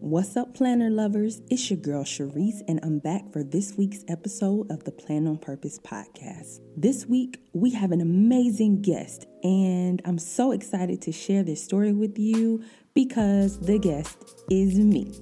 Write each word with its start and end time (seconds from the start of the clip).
What's 0.00 0.36
up, 0.36 0.54
planner 0.54 0.90
lovers? 0.90 1.42
It's 1.50 1.68
your 1.68 1.76
girl 1.76 2.04
Sharice, 2.04 2.62
and 2.68 2.78
I'm 2.84 3.00
back 3.00 3.32
for 3.32 3.42
this 3.42 3.76
week's 3.76 4.04
episode 4.06 4.70
of 4.70 4.84
the 4.84 4.92
Plan 4.92 5.26
on 5.26 5.38
Purpose 5.38 5.80
podcast. 5.80 6.60
This 6.76 7.04
week, 7.04 7.40
we 7.52 7.70
have 7.70 7.90
an 7.90 8.00
amazing 8.00 8.80
guest, 8.80 9.26
and 9.42 10.00
I'm 10.04 10.18
so 10.18 10.52
excited 10.52 11.02
to 11.02 11.10
share 11.10 11.42
this 11.42 11.64
story 11.64 11.92
with 11.92 12.16
you 12.16 12.62
because 12.94 13.58
the 13.58 13.80
guest 13.80 14.44
is 14.48 14.78
me. 14.78 15.12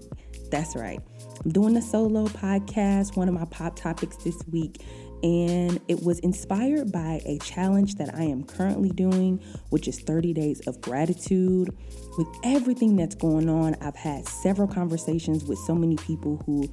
That's 0.50 0.76
right. 0.76 1.00
I'm 1.42 1.52
doing 1.52 1.74
a 1.78 1.82
solo 1.82 2.26
podcast, 2.26 3.16
one 3.16 3.28
of 3.28 3.34
my 3.34 3.46
pop 3.46 3.76
topics 3.76 4.18
this 4.18 4.36
week 4.52 4.84
and 5.22 5.80
it 5.88 6.02
was 6.02 6.18
inspired 6.20 6.92
by 6.92 7.20
a 7.24 7.38
challenge 7.38 7.96
that 7.96 8.14
I 8.14 8.22
am 8.24 8.44
currently 8.44 8.90
doing, 8.90 9.42
which 9.70 9.88
is 9.88 10.00
30 10.00 10.32
days 10.32 10.60
of 10.66 10.80
gratitude. 10.80 11.70
With 12.18 12.28
everything 12.44 12.96
that's 12.96 13.14
going 13.14 13.48
on, 13.48 13.76
I've 13.80 13.96
had 13.96 14.26
several 14.26 14.68
conversations 14.68 15.44
with 15.44 15.58
so 15.58 15.74
many 15.74 15.96
people 15.96 16.42
who 16.46 16.70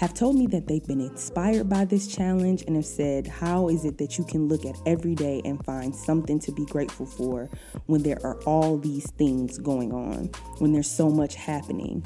have 0.00 0.14
told 0.14 0.34
me 0.34 0.46
that 0.46 0.66
they've 0.66 0.86
been 0.86 1.02
inspired 1.02 1.68
by 1.68 1.84
this 1.84 2.06
challenge 2.06 2.64
and 2.66 2.74
have 2.74 2.86
said, 2.86 3.26
How 3.26 3.68
is 3.68 3.84
it 3.84 3.98
that 3.98 4.16
you 4.16 4.24
can 4.24 4.48
look 4.48 4.64
at 4.64 4.74
every 4.86 5.14
day 5.14 5.42
and 5.44 5.62
find 5.66 5.94
something 5.94 6.40
to 6.40 6.52
be 6.52 6.64
grateful 6.64 7.04
for 7.04 7.50
when 7.84 8.02
there 8.02 8.18
are 8.24 8.40
all 8.44 8.78
these 8.78 9.10
things 9.18 9.58
going 9.58 9.92
on, 9.92 10.30
when 10.58 10.72
there's 10.72 10.90
so 10.90 11.10
much 11.10 11.34
happening? 11.34 12.02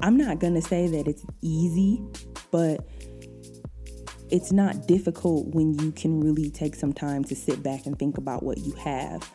I'm 0.00 0.16
not 0.16 0.38
gonna 0.38 0.62
say 0.62 0.86
that 0.86 1.06
it's 1.06 1.26
easy, 1.42 2.02
but 2.50 2.88
it's 4.30 4.52
not 4.52 4.86
difficult 4.86 5.54
when 5.54 5.78
you 5.78 5.92
can 5.92 6.20
really 6.20 6.50
take 6.50 6.74
some 6.74 6.92
time 6.92 7.24
to 7.24 7.34
sit 7.34 7.62
back 7.62 7.86
and 7.86 7.98
think 7.98 8.18
about 8.18 8.42
what 8.42 8.58
you 8.58 8.72
have. 8.74 9.30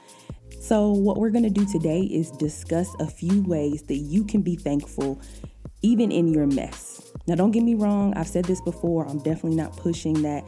So, 0.60 0.92
what 0.92 1.18
we're 1.18 1.32
going 1.32 1.44
to 1.44 1.50
do 1.50 1.66
today 1.66 2.02
is 2.02 2.32
discuss 2.32 2.90
a 3.00 3.08
few 3.08 3.44
ways 3.44 3.84
that 3.84 3.98
you 3.98 4.24
can 4.24 4.42
be 4.42 4.56
thankful 4.56 5.22
even 5.82 6.12
in 6.12 6.28
your 6.28 6.48
mess. 6.48 7.12
Now, 7.28 7.36
don't 7.36 7.52
get 7.52 7.64
me 7.64 7.76
wrong, 7.76 8.14
I've 8.16 8.28
said 8.28 8.46
this 8.46 8.62
before, 8.62 9.06
I'm 9.08 9.18
definitely 9.18 9.56
not 9.56 9.76
pushing 9.76 10.22
that 10.22 10.46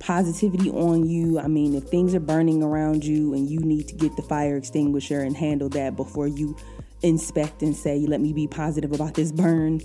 positivity 0.00 0.70
on 0.70 1.06
you. 1.06 1.38
I 1.38 1.48
mean, 1.48 1.74
if 1.74 1.84
things 1.84 2.14
are 2.14 2.20
burning 2.20 2.62
around 2.62 3.04
you 3.04 3.34
and 3.34 3.48
you 3.48 3.60
need 3.60 3.88
to 3.88 3.94
get 3.94 4.16
the 4.16 4.22
fire 4.22 4.56
extinguisher 4.56 5.20
and 5.20 5.36
handle 5.36 5.68
that 5.70 5.96
before 5.96 6.28
you 6.28 6.56
inspect 7.02 7.62
and 7.62 7.76
say, 7.76 8.06
let 8.06 8.20
me 8.20 8.32
be 8.32 8.46
positive 8.46 8.92
about 8.92 9.14
this 9.14 9.32
burn, 9.32 9.80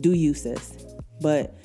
do 0.00 0.12
you, 0.12 0.34
sis. 0.34 0.84
But 1.20 1.56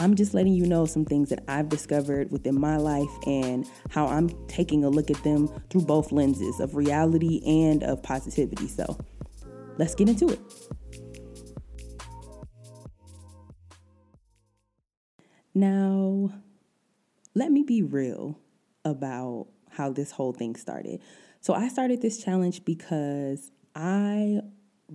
I'm 0.00 0.14
just 0.14 0.32
letting 0.32 0.54
you 0.54 0.64
know 0.64 0.86
some 0.86 1.04
things 1.04 1.28
that 1.30 1.42
I've 1.48 1.68
discovered 1.68 2.30
within 2.30 2.58
my 2.58 2.76
life 2.76 3.10
and 3.26 3.66
how 3.90 4.06
I'm 4.06 4.30
taking 4.46 4.84
a 4.84 4.88
look 4.88 5.10
at 5.10 5.22
them 5.24 5.48
through 5.70 5.82
both 5.82 6.12
lenses 6.12 6.60
of 6.60 6.76
reality 6.76 7.42
and 7.44 7.82
of 7.82 8.02
positivity. 8.02 8.68
So 8.68 8.96
let's 9.76 9.94
get 9.94 10.08
into 10.08 10.28
it. 10.28 10.40
Now, 15.54 16.30
let 17.34 17.50
me 17.50 17.64
be 17.64 17.82
real 17.82 18.38
about 18.84 19.48
how 19.70 19.90
this 19.90 20.12
whole 20.12 20.32
thing 20.32 20.54
started. 20.54 21.00
So, 21.40 21.52
I 21.54 21.68
started 21.68 22.00
this 22.00 22.22
challenge 22.22 22.64
because 22.64 23.50
I 23.74 24.40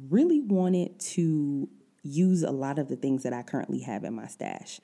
really 0.09 0.39
wanted 0.39 0.99
to 0.99 1.69
use 2.03 2.43
a 2.43 2.51
lot 2.51 2.77
of 2.77 2.89
the 2.89 2.95
things 2.95 3.23
that 3.23 3.33
I 3.33 3.41
currently 3.41 3.79
have 3.79 4.03
in 4.03 4.13
my 4.13 4.27
stash. 4.27 4.79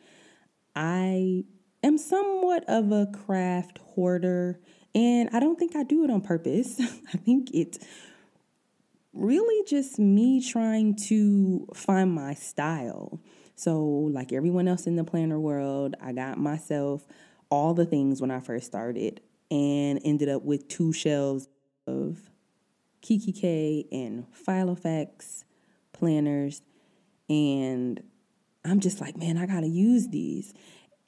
I 0.76 1.44
am 1.84 1.98
somewhat 1.98 2.64
of 2.68 2.92
a 2.92 3.08
craft 3.26 3.80
hoarder, 3.80 4.60
and 4.96 5.30
I 5.34 5.40
don't 5.40 5.60
think 5.60 5.76
I 5.76 5.84
do 5.84 6.04
it 6.04 6.10
on 6.10 6.22
purpose. 6.22 6.80
I 7.14 7.18
think 7.18 7.50
it's 7.54 7.80
really 9.14 9.66
just 9.68 10.00
me 10.00 10.42
trying 10.42 10.96
to 10.96 11.68
find 11.74 12.14
my 12.14 12.34
style. 12.34 13.20
So, 13.56 13.84
like 13.84 14.32
everyone 14.32 14.70
else 14.70 14.88
in 14.88 14.96
the 14.96 15.04
planner 15.04 15.40
world, 15.40 15.96
I 16.02 16.14
got 16.14 16.38
myself 16.38 17.06
all 17.50 17.74
the 17.74 17.86
things 17.86 18.22
when 18.22 18.32
I 18.32 18.40
first 18.40 18.68
started 18.68 19.22
and 19.52 20.00
ended 20.06 20.30
up 20.30 20.44
with 20.44 20.68
two 20.70 20.94
shelves 20.94 21.50
of 21.86 22.30
kikki.K 23.02 23.88
and 23.92 24.26
Filofax 24.32 25.44
planners 25.92 26.62
and 27.30 28.02
I'm 28.66 28.80
just 28.80 29.00
like, 29.00 29.18
man, 29.18 29.38
I 29.38 29.46
got 29.46 29.62
to 29.62 29.68
use 29.68 30.08
these. 30.10 30.54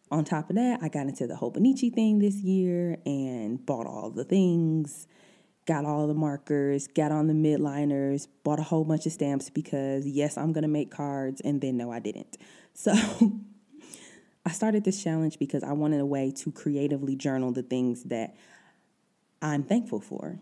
On 0.09 0.23
top 0.25 0.49
of 0.49 0.57
that, 0.57 0.79
I 0.81 0.89
got 0.89 1.07
into 1.07 1.25
the 1.25 1.35
Hobonichi 1.35 1.93
thing 1.93 2.19
this 2.19 2.35
year 2.35 2.97
and 3.05 3.65
bought 3.65 3.87
all 3.87 4.09
the 4.09 4.25
things, 4.25 5.07
got 5.65 5.85
all 5.85 6.07
the 6.07 6.13
markers, 6.13 6.87
got 6.87 7.11
on 7.11 7.27
the 7.27 7.33
Mildliners, 7.33 8.27
bought 8.43 8.59
a 8.59 8.63
whole 8.63 8.83
bunch 8.83 9.05
of 9.05 9.13
stamps 9.13 9.49
because, 9.49 10.05
yes, 10.05 10.37
I'm 10.37 10.53
to 10.53 10.67
make 10.67 10.91
cards, 10.91 11.41
and 11.41 11.61
then 11.61 11.77
no, 11.77 11.91
I 11.91 11.99
didn't. 11.99 12.37
So 12.73 12.93
I 14.45 14.51
started 14.51 14.85
this 14.85 15.03
challenge 15.03 15.37
because 15.37 15.61
I 15.61 15.73
wanted 15.73 15.99
a 15.99 16.05
way 16.05 16.31
to 16.37 16.51
creatively 16.53 17.17
journal 17.17 17.51
the 17.51 17.63
things 17.63 18.05
that 18.05 18.33
I'm 19.41 19.63
thankful 19.63 19.99
for. 19.99 20.39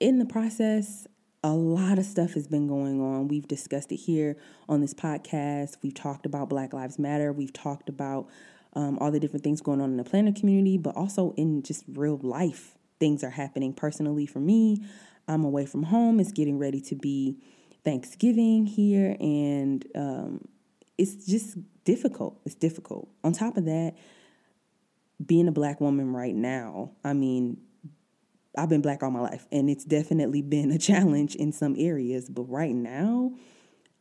In 0.00 0.18
the 0.18 0.26
process, 0.26 1.06
a 1.48 1.54
lot 1.54 1.98
of 1.98 2.04
stuff 2.04 2.34
has 2.34 2.46
been 2.46 2.66
going 2.66 3.00
on. 3.00 3.26
We've 3.26 3.48
discussed 3.48 3.90
it 3.90 3.96
here 3.96 4.36
on 4.68 4.82
this 4.82 4.92
podcast. 4.92 5.78
We've 5.82 5.94
talked 5.94 6.26
about 6.26 6.50
Black 6.50 6.74
Lives 6.74 6.98
Matter. 6.98 7.32
We've 7.32 7.54
talked 7.54 7.88
about 7.88 8.28
um, 8.74 8.98
all 9.00 9.10
the 9.10 9.18
different 9.18 9.44
things 9.44 9.62
going 9.62 9.80
on 9.80 9.90
in 9.90 9.96
the 9.96 10.04
planner 10.04 10.32
community, 10.32 10.76
but 10.76 10.94
also 10.94 11.32
in 11.38 11.62
just 11.62 11.84
real 11.88 12.18
life. 12.22 12.76
Things 13.00 13.24
are 13.24 13.30
happening 13.30 13.72
personally 13.72 14.26
for 14.26 14.40
me. 14.40 14.84
I'm 15.26 15.42
away 15.42 15.64
from 15.64 15.84
home. 15.84 16.20
It's 16.20 16.32
getting 16.32 16.58
ready 16.58 16.82
to 16.82 16.94
be 16.94 17.38
Thanksgiving 17.82 18.66
here, 18.66 19.16
and 19.18 19.86
um, 19.94 20.48
it's 20.98 21.24
just 21.24 21.56
difficult. 21.84 22.38
It's 22.44 22.56
difficult. 22.56 23.08
On 23.24 23.32
top 23.32 23.56
of 23.56 23.64
that, 23.64 23.94
being 25.24 25.48
a 25.48 25.52
black 25.52 25.80
woman 25.80 26.12
right 26.12 26.34
now, 26.34 26.90
I 27.02 27.14
mean, 27.14 27.56
I've 28.58 28.68
been 28.68 28.82
black 28.82 29.02
all 29.02 29.10
my 29.10 29.20
life, 29.20 29.46
and 29.52 29.70
it's 29.70 29.84
definitely 29.84 30.42
been 30.42 30.70
a 30.70 30.78
challenge 30.90 31.34
in 31.34 31.52
some 31.52 31.74
areas. 31.78 32.28
But 32.28 32.42
right 32.44 32.74
now, 32.74 33.32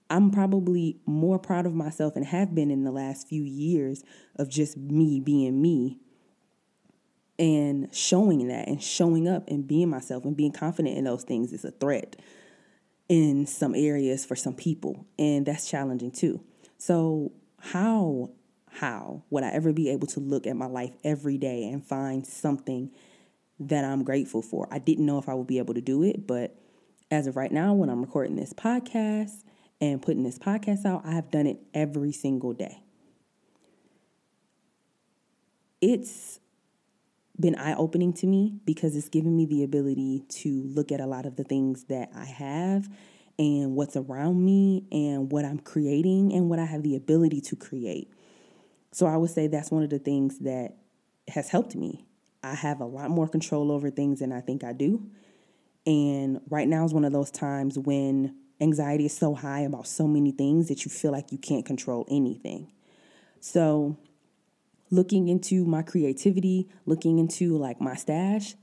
I'm 0.09 0.31
probably 0.31 0.99
more 1.05 1.39
proud 1.39 1.65
of 1.65 1.73
myself 1.73 2.15
and 2.15 2.25
have 2.25 2.55
been 2.55 2.71
in 2.71 2.83
the 2.83 2.91
last 2.91 3.27
few 3.27 3.43
years 3.43 4.03
of 4.35 4.49
just 4.49 4.77
me 4.77 5.19
being 5.19 5.61
me 5.61 5.99
and 7.39 7.93
showing 7.93 8.47
that 8.47 8.67
and 8.67 8.81
showing 8.81 9.27
up 9.27 9.47
and 9.47 9.67
being 9.67 9.89
myself 9.89 10.25
and 10.25 10.35
being 10.35 10.51
confident 10.51 10.97
in 10.97 11.03
those 11.03 11.23
things 11.23 11.53
is 11.53 11.65
a 11.65 11.71
threat 11.71 12.15
in 13.09 13.45
some 13.45 13.75
areas 13.75 14.25
for 14.25 14.35
some 14.35 14.53
people. 14.55 15.05
And 15.19 15.45
that's 15.45 15.69
challenging 15.69 16.11
too. 16.11 16.41
So, 16.77 17.31
how, 17.59 18.31
how 18.69 19.23
would 19.29 19.43
I 19.43 19.49
ever 19.49 19.73
be 19.73 19.89
able 19.89 20.07
to 20.07 20.19
look 20.19 20.45
at 20.45 20.55
my 20.55 20.67
life 20.67 20.93
every 21.03 21.37
day 21.37 21.67
and 21.67 21.83
find 21.83 22.25
something? 22.25 22.91
That 23.59 23.83
I'm 23.83 24.03
grateful 24.03 24.41
for. 24.41 24.67
I 24.71 24.79
didn't 24.79 25.05
know 25.05 25.17
if 25.17 25.27
I 25.27 25.33
would 25.33 25.47
be 25.47 25.57
able 25.57 25.73
to 25.73 25.81
do 25.81 26.03
it, 26.03 26.27
but 26.27 26.55
as 27.09 27.27
of 27.27 27.35
right 27.35 27.51
now, 27.51 27.73
when 27.73 27.89
I'm 27.89 28.01
recording 28.01 28.35
this 28.35 28.53
podcast 28.53 29.43
and 29.79 30.01
putting 30.01 30.23
this 30.23 30.37
podcast 30.37 30.85
out, 30.85 31.03
I 31.05 31.13
have 31.13 31.31
done 31.31 31.47
it 31.47 31.59
every 31.73 32.11
single 32.11 32.53
day. 32.53 32.83
It's 35.81 36.39
been 37.39 37.55
eye 37.55 37.75
opening 37.75 38.13
to 38.13 38.27
me 38.27 38.59
because 38.65 38.95
it's 38.95 39.09
given 39.09 39.37
me 39.37 39.45
the 39.45 39.63
ability 39.63 40.23
to 40.27 40.63
look 40.73 40.91
at 40.91 40.99
a 40.99 41.05
lot 41.05 41.25
of 41.25 41.35
the 41.35 41.43
things 41.43 41.85
that 41.85 42.09
I 42.15 42.25
have 42.25 42.89
and 43.37 43.75
what's 43.75 43.95
around 43.95 44.43
me 44.43 44.85
and 44.91 45.31
what 45.31 45.45
I'm 45.45 45.59
creating 45.59 46.33
and 46.33 46.49
what 46.49 46.57
I 46.57 46.65
have 46.65 46.81
the 46.81 46.95
ability 46.95 47.41
to 47.41 47.55
create. 47.55 48.11
So 48.91 49.05
I 49.05 49.17
would 49.17 49.29
say 49.29 49.45
that's 49.45 49.69
one 49.69 49.83
of 49.83 49.91
the 49.91 49.99
things 49.99 50.39
that 50.39 50.77
has 51.27 51.49
helped 51.49 51.75
me 51.75 52.06
I 52.43 52.55
have 52.55 52.79
a 52.81 52.85
lot 52.85 53.09
more 53.09 53.27
control 53.27 53.71
over 53.71 53.89
things 53.89 54.19
than 54.19 54.31
I 54.31 54.41
think 54.41 54.63
I 54.63 54.73
do. 54.73 55.09
And 55.85 56.41
right 56.49 56.67
now 56.67 56.85
is 56.85 56.93
one 56.93 57.05
of 57.05 57.13
those 57.13 57.31
times 57.31 57.79
when 57.79 58.35
anxiety 58.59 59.05
is 59.05 59.15
so 59.15 59.33
high 59.33 59.61
about 59.61 59.87
so 59.87 60.07
many 60.07 60.31
things 60.31 60.67
that 60.67 60.85
you 60.85 60.91
feel 60.91 61.11
like 61.11 61.31
you 61.31 61.37
can't 61.37 61.65
control 61.65 62.05
anything. 62.09 62.71
So, 63.39 63.97
looking 64.89 65.27
into 65.27 65.65
my 65.65 65.81
creativity, 65.81 66.69
looking 66.85 67.19
into 67.19 67.57
like 67.57 67.79
my 67.79 67.95
stash, 67.95 68.55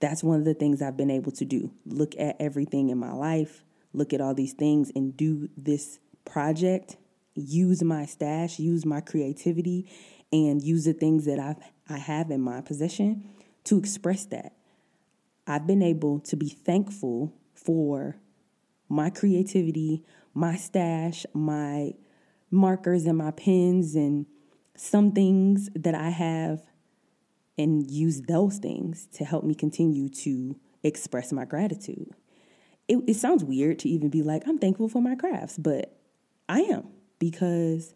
that's 0.00 0.24
one 0.24 0.38
of 0.38 0.44
the 0.44 0.54
things 0.54 0.82
I've 0.82 0.96
been 0.96 1.10
able 1.10 1.32
to 1.32 1.44
do. 1.44 1.70
Look 1.86 2.14
at 2.18 2.36
everything 2.40 2.88
in 2.88 2.98
my 2.98 3.12
life, 3.12 3.62
look 3.92 4.12
at 4.12 4.20
all 4.20 4.34
these 4.34 4.52
things, 4.52 4.90
and 4.94 5.16
do 5.16 5.48
this 5.56 5.98
project. 6.24 6.96
Use 7.34 7.82
my 7.82 8.04
stash, 8.04 8.58
use 8.58 8.84
my 8.84 9.00
creativity, 9.00 9.90
and 10.32 10.62
use 10.62 10.84
the 10.84 10.92
things 10.92 11.24
that 11.26 11.38
I've 11.38 11.58
I 11.92 11.98
have 11.98 12.30
in 12.30 12.40
my 12.40 12.60
possession 12.60 13.28
to 13.64 13.78
express 13.78 14.24
that. 14.26 14.54
I've 15.46 15.66
been 15.66 15.82
able 15.82 16.20
to 16.20 16.36
be 16.36 16.48
thankful 16.48 17.34
for 17.54 18.16
my 18.88 19.10
creativity, 19.10 20.04
my 20.34 20.56
stash, 20.56 21.26
my 21.34 21.92
markers 22.50 23.06
and 23.06 23.18
my 23.18 23.30
pens 23.30 23.94
and 23.94 24.26
some 24.76 25.12
things 25.12 25.68
that 25.74 25.94
I 25.94 26.10
have 26.10 26.62
and 27.58 27.90
use 27.90 28.22
those 28.22 28.58
things 28.58 29.06
to 29.14 29.24
help 29.24 29.44
me 29.44 29.54
continue 29.54 30.08
to 30.08 30.56
express 30.82 31.32
my 31.32 31.44
gratitude. 31.44 32.10
it, 32.88 32.98
it 33.06 33.14
sounds 33.14 33.44
weird 33.44 33.78
to 33.80 33.88
even 33.88 34.08
be 34.08 34.22
like, 34.22 34.42
I'm 34.46 34.58
thankful 34.58 34.88
for 34.88 35.00
my 35.00 35.14
crafts, 35.14 35.58
but 35.58 35.96
I 36.48 36.60
am 36.60 36.88
because 37.18 37.94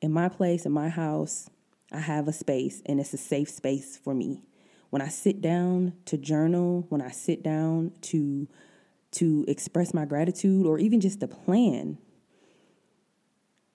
in 0.00 0.12
my 0.12 0.28
place, 0.28 0.66
in 0.66 0.72
my 0.72 0.88
house, 0.88 1.48
I 1.92 2.00
have 2.00 2.26
a 2.26 2.32
space 2.32 2.82
and 2.86 2.98
it's 2.98 3.12
a 3.12 3.18
safe 3.18 3.50
space 3.50 3.96
for 3.96 4.14
me. 4.14 4.42
When 4.90 5.02
I 5.02 5.08
sit 5.08 5.40
down 5.40 5.94
to 6.06 6.18
journal, 6.18 6.86
when 6.88 7.00
I 7.00 7.10
sit 7.10 7.42
down 7.42 7.92
to 8.02 8.48
to 9.12 9.44
express 9.46 9.92
my 9.92 10.06
gratitude 10.06 10.64
or 10.66 10.78
even 10.78 10.98
just 10.98 11.20
to 11.20 11.28
plan, 11.28 11.98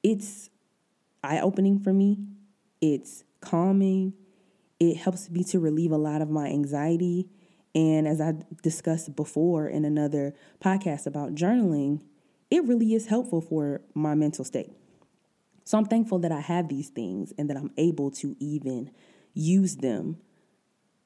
it's 0.01 0.49
eye-opening 1.23 1.79
for 1.79 1.93
me. 1.93 2.17
It's 2.81 3.23
calming. 3.39 4.13
It 4.79 4.97
helps 4.97 5.29
me 5.29 5.43
to 5.45 5.59
relieve 5.59 5.91
a 5.91 5.97
lot 5.97 6.21
of 6.21 6.29
my 6.29 6.47
anxiety. 6.47 7.29
And 7.75 8.07
as 8.07 8.19
I 8.19 8.33
discussed 8.63 9.15
before 9.15 9.67
in 9.67 9.85
another 9.85 10.33
podcast 10.59 11.05
about 11.05 11.35
journaling, 11.35 12.01
it 12.49 12.63
really 12.63 12.93
is 12.93 13.07
helpful 13.07 13.41
for 13.41 13.81
my 13.93 14.15
mental 14.15 14.43
state. 14.43 14.71
So 15.67 15.77
I'm 15.77 15.83
thankful 15.83 16.19
that 16.19 16.31
I 16.31 16.39
have 16.39 16.69
these 16.69 16.87
things 16.87 17.33
and 17.37 17.49
that 17.49 17.57
I'm 17.57 17.71
able 17.75 18.09
to 18.11 18.37
even 18.39 18.89
use 19.33 19.75
them 19.75 20.15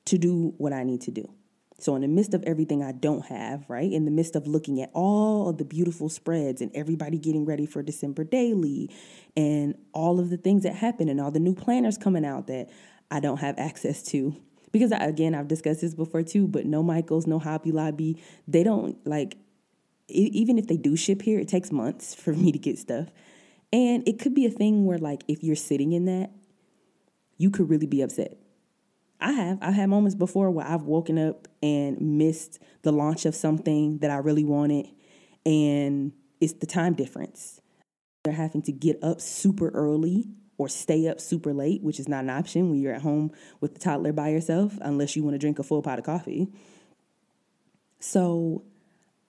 to 0.06 0.20
do 0.20 0.54
what 0.60 0.72
I 0.72 0.84
need 0.84 1.02
to 1.02 1.12
do. 1.12 1.34
So, 1.80 1.96
in 1.96 2.04
the 2.04 2.08
midst 2.08 2.36
of 2.36 2.44
everything 2.44 2.84
I 2.84 2.92
don't 2.92 3.26
have, 3.26 3.68
right, 3.68 3.92
in 3.92 4.06
the 4.06 4.12
midst 4.12 4.36
of 4.36 4.46
looking 4.46 4.80
at 4.80 4.92
all 4.94 5.50
of 5.50 5.58
the 5.58 5.66
beautiful 5.66 6.10
spreads 6.10 6.62
and 6.62 6.70
everybody 6.76 7.18
getting 7.18 7.44
ready 7.44 7.66
for 7.66 7.82
December 7.82 8.24
daily 8.24 8.92
and 9.36 9.74
all 9.94 10.20
of 10.20 10.30
the 10.30 10.38
things 10.38 10.62
that 10.62 10.76
happen 10.76 11.10
and 11.10 11.20
all 11.20 11.32
the 11.32 11.40
new 11.40 11.56
planners 11.56 11.98
coming 11.98 12.24
out 12.24 12.46
that 12.46 12.70
I 13.10 13.20
don't 13.20 13.40
have 13.40 13.58
access 13.58 14.04
to. 14.12 14.36
Because, 14.72 14.92
I, 14.92 14.98
again, 15.06 15.34
I've 15.34 15.48
discussed 15.48 15.82
this 15.82 15.96
before 15.96 16.22
too, 16.22 16.48
but 16.48 16.68
no 16.68 16.84
Michaels, 16.84 17.26
no 17.26 17.40
Hobby 17.40 17.72
Lobby, 17.72 18.22
they 18.48 18.62
don't 18.62 18.96
like, 19.08 19.38
even 20.08 20.60
if 20.60 20.68
they 20.68 20.78
do 20.78 20.96
ship 20.96 21.24
here, 21.24 21.40
it 21.40 21.48
takes 21.48 21.72
months 21.72 22.14
for 22.24 22.34
me 22.34 22.52
to 22.52 22.60
get 22.60 22.78
stuff. 22.78 23.08
And 23.74 24.08
it 24.08 24.20
could 24.20 24.34
be 24.34 24.46
a 24.46 24.50
thing 24.50 24.86
where, 24.86 24.98
like, 24.98 25.24
if 25.28 25.44
you're 25.44 25.56
sitting 25.56 25.94
in 25.94 26.06
that, 26.06 26.32
you 27.38 27.50
could 27.50 27.70
really 27.70 27.88
be 27.88 28.02
upset. 28.02 28.38
I 29.20 29.32
have. 29.34 29.60
I've 29.62 29.76
had 29.76 29.90
moments 29.90 30.16
before 30.16 30.50
where 30.50 30.66
I've 30.66 30.84
woken 30.84 31.18
up 31.18 31.48
and 31.62 32.18
missed 32.18 32.60
the 32.82 32.92
launch 32.92 33.26
of 33.26 33.36
something 33.36 34.00
that 34.00 34.10
I 34.10 34.18
really 34.18 34.44
wanted, 34.44 34.88
and 35.46 36.12
it's 36.40 36.54
the 36.54 36.66
time 36.66 36.94
difference. 36.94 37.62
They're 38.24 38.34
having 38.34 38.64
to 38.64 38.72
get 38.72 39.04
up 39.04 39.22
super 39.22 39.70
early 39.70 40.28
or 40.58 40.68
stay 40.68 41.08
up 41.08 41.22
super 41.22 41.54
late, 41.54 41.82
which 41.82 42.00
is 42.00 42.08
not 42.08 42.24
an 42.24 42.30
option 42.30 42.70
when 42.70 42.80
you're 42.80 42.94
at 42.94 43.02
home 43.02 43.32
with 43.62 43.74
the 43.74 43.80
toddler 43.80 44.12
by 44.12 44.30
yourself, 44.30 44.78
unless 44.82 45.16
you 45.16 45.24
want 45.24 45.34
to 45.36 45.40
drink 45.40 45.60
a 45.60 45.64
full 45.64 45.82
pot 45.82 45.98
of 45.98 46.06
coffee. 46.06 46.48
So 48.00 48.64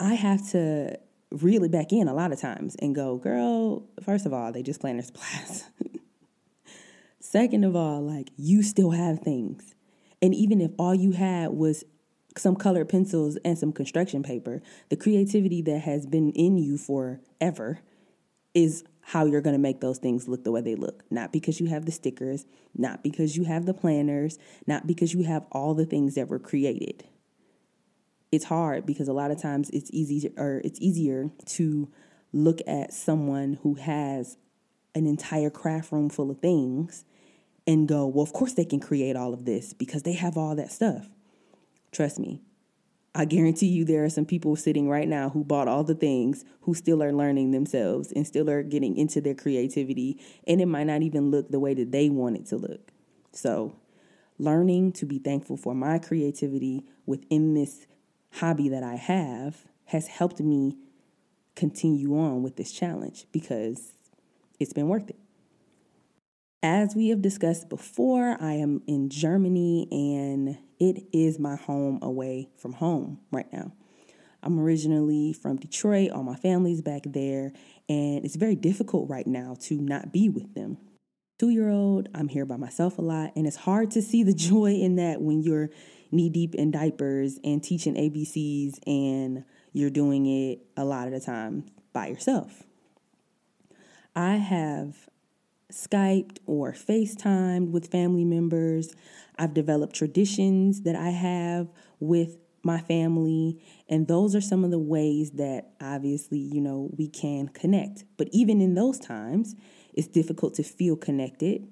I 0.01 0.15
have 0.15 0.51
to 0.51 0.99
reel 1.41 1.65
it 1.65 1.71
back 1.71 1.93
in 1.93 2.09
a 2.09 2.15
lot 2.15 2.33
of 2.33 2.41
times 2.41 2.77
and 2.77 2.95
go, 2.95 3.17
girl, 3.17 3.85
first 4.03 4.27
of 4.27 4.33
all, 4.33 4.53
they 4.53 4.63
just 4.63 4.81
plan 4.81 4.97
their 4.97 5.05
supplies. 5.05 5.65
Second 7.21 7.65
of 7.65 7.75
all, 7.75 8.03
like 8.03 8.31
you 8.37 8.63
still 8.63 8.91
have 8.91 9.21
things. 9.21 9.75
And 10.21 10.35
even 10.35 10.61
if 10.61 10.71
all 10.79 10.95
you 10.95 11.13
had 11.13 11.51
was 11.53 11.85
some 12.37 12.57
colored 12.57 12.89
pencils 12.89 13.37
and 13.45 13.59
some 13.59 13.73
construction 13.73 14.23
paper, 14.23 14.63
the 14.89 14.97
creativity 14.97 15.63
that 15.63 15.81
has 15.81 16.07
been 16.07 16.31
in 16.33 16.57
you 16.57 16.79
forever 16.79 17.81
is 18.55 18.85
how 19.01 19.25
you're 19.27 19.41
going 19.41 19.55
to 19.55 19.61
make 19.61 19.81
those 19.81 19.99
things 19.99 20.29
look 20.29 20.45
the 20.45 20.53
way 20.53 20.61
they 20.61 20.75
look. 20.75 21.05
Not 21.11 21.33
because 21.33 21.59
you 21.61 21.67
have 21.67 21.87
the 21.87 21.93
stickers, 21.93 22.47
not 22.77 23.03
because 23.03 23.37
you 23.37 23.45
have 23.45 23.67
the 23.67 23.75
planners, 23.75 24.39
not 24.67 24.87
because 24.87 25.13
you 25.13 25.25
have 25.25 25.45
all 25.51 25.75
the 25.75 25.87
things 25.87 26.15
that 26.15 26.29
were 26.29 26.39
created 26.39 27.05
it's 28.33 28.47
hard 28.47 28.87
because 28.87 29.09
a 29.09 29.13
lot 29.13 29.31
of 29.31 29.41
times 29.41 29.71
it's 29.71 29.91
easier 29.93 30.31
or 30.39 30.63
it's 30.65 30.81
easier 30.81 31.31
to 31.45 31.89
look 32.33 32.61
at 32.67 32.93
someone 32.93 33.59
who 33.63 33.75
has 33.75 34.39
an 34.95 35.07
entire 35.07 35.51
craft 35.51 35.93
room 35.93 36.09
full 36.09 36.31
of 36.31 36.39
things 36.39 37.05
and 37.67 37.87
go, 37.87 38.07
well, 38.07 38.25
of 38.25 38.33
course 38.33 38.55
they 38.55 38.65
can 38.65 38.81
create 38.81 39.15
all 39.15 39.35
of 39.35 39.45
this 39.45 39.75
because 39.75 40.03
they 40.03 40.15
have 40.15 40.37
all 40.37 40.57
that 40.57 40.73
stuff. 40.73 41.09
Trust 41.93 42.19
me. 42.19 42.41
I 43.15 43.27
guarantee 43.27 43.67
you 43.67 43.85
there 43.85 44.05
are 44.05 44.11
some 44.11 44.25
people 44.25 44.57
sitting 44.57 44.89
right 44.89 45.07
now 45.07 45.29
who 45.29 45.45
bought 45.45 45.69
all 45.69 45.85
the 45.85 45.95
things 45.95 46.47
who 46.63 46.73
still 46.73 47.03
are 47.03 47.13
learning 47.13 47.51
themselves 47.51 48.11
and 48.11 48.27
still 48.27 48.49
are 48.49 48.63
getting 48.63 48.97
into 48.97 49.21
their 49.21 49.35
creativity 49.35 50.19
and 50.47 50.63
it 50.63 50.67
might 50.67 50.87
not 50.87 51.03
even 51.03 51.31
look 51.31 51.51
the 51.51 51.61
way 51.61 51.75
that 51.75 51.93
they 51.93 52.09
want 52.09 52.37
it 52.37 52.47
to 52.47 52.57
look. 52.57 52.91
So, 53.33 53.77
learning 54.39 54.93
to 54.93 55.05
be 55.05 55.19
thankful 55.19 55.59
for 55.59 55.75
my 55.75 55.99
creativity 55.99 56.87
within 57.05 57.53
this 57.53 57.87
hobby 58.35 58.69
that 58.69 58.83
I 58.83 58.97
have 58.97 59.63
has 59.87 60.09
helped 60.09 60.41
me 60.41 60.77
continue 61.55 62.17
on 62.19 62.43
with 62.43 62.57
this 62.57 62.73
challenge 62.73 63.27
because 63.33 63.93
it's 64.59 64.73
been 64.73 64.89
worth 64.89 65.11
it. 65.11 65.19
As 66.63 66.95
we 66.95 67.09
have 67.09 67.21
discussed 67.21 67.69
before, 67.69 68.37
I 68.41 68.53
am 68.53 68.83
in 68.87 69.09
Germany 69.11 69.89
and 69.91 70.59
it 70.79 71.05
is 71.13 71.39
my 71.39 71.57
home 71.57 71.99
away 72.01 72.51
from 72.57 72.75
home 72.75 73.19
right 73.31 73.53
now. 73.53 73.73
I'm 74.43 74.59
originally 74.59 75.33
from 75.33 75.57
Detroit, 75.57 76.11
all 76.11 76.23
my 76.23 76.35
family's 76.35 76.81
back 76.81 77.03
there, 77.07 77.53
and 77.89 78.25
it's 78.25 78.37
very 78.37 78.57
difficult 78.57 79.09
right 79.09 79.27
now 79.27 79.57
to 79.63 79.81
not 79.81 80.13
be 80.13 80.29
with 80.29 80.55
them. 80.55 80.79
Two 81.39 81.51
year 81.51 81.69
old, 81.71 82.09
I'm 82.15 82.29
here 82.29 82.45
by 82.45 82.57
myself 82.57 82.99
a 82.99 83.03
lot, 83.03 83.33
and 83.37 83.47
it's 83.47 83.57
hard 83.57 83.91
to 83.93 84.03
see 84.03 84.23
the 84.23 84.35
joy 84.51 84.73
in 84.73 84.97
that 84.97 85.21
when 85.21 85.43
you're 85.43 85.71
knee 86.13 86.29
deep 86.29 86.55
in 86.55 86.71
diapers 86.71 87.39
and 87.43 87.63
teaching 87.63 87.95
ABCs 87.95 88.79
and 88.87 89.45
you're 89.73 89.91
doing 89.91 90.27
it 90.27 90.61
a 90.77 90.85
lot 90.85 91.07
of 91.07 91.13
the 91.13 91.21
time 91.21 91.65
by 91.93 92.07
yourself. 92.07 92.65
I 94.15 94.37
have 94.37 95.09
Skyped 95.73 96.39
or 96.47 96.73
FaceTimed 96.73 97.71
with 97.71 97.91
family 97.91 98.25
members. 98.25 98.95
I've 99.39 99.55
developed 99.55 99.97
traditions 99.97 100.83
that 100.83 100.95
I 100.95 101.09
have 101.11 101.69
with 101.99 102.37
my 102.63 102.79
family. 102.79 103.59
And 103.89 104.07
those 104.07 104.35
are 104.35 104.41
some 104.41 104.65
of 104.65 104.71
the 104.71 104.79
ways 104.79 105.33
that 105.33 105.73
obviously, 105.81 106.39
you 106.39 106.61
know, 106.61 106.91
we 106.97 107.09
can 107.09 107.49
connect. 107.49 108.05
But 108.17 108.29
even 108.33 108.61
in 108.61 108.75
those 108.75 108.99
times, 108.99 109.57
it's 109.95 110.07
difficult 110.07 110.55
to 110.55 110.63
feel 110.63 110.97
connected 110.97 111.67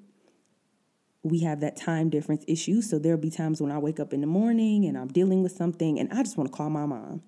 we 1.22 1.40
have 1.40 1.60
that 1.60 1.76
time 1.76 2.08
difference 2.08 2.44
issue. 2.48 2.80
So 2.80 2.98
there'll 2.98 3.18
be 3.18 3.30
times 3.30 3.60
when 3.60 3.72
I 3.72 3.78
wake 3.78 4.00
up 4.00 4.12
in 4.12 4.20
the 4.20 4.26
morning 4.26 4.86
and 4.86 4.96
I'm 4.96 5.08
dealing 5.08 5.42
with 5.42 5.52
something 5.52 5.98
and 5.98 6.10
I 6.12 6.22
just 6.22 6.36
want 6.36 6.50
to 6.50 6.56
call 6.56 6.70
my 6.70 6.86
mom. 6.86 7.22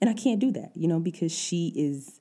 And 0.00 0.10
I 0.10 0.14
can't 0.14 0.40
do 0.40 0.50
that, 0.52 0.72
you 0.74 0.88
know, 0.88 0.98
because 0.98 1.32
she 1.32 1.72
is 1.76 2.20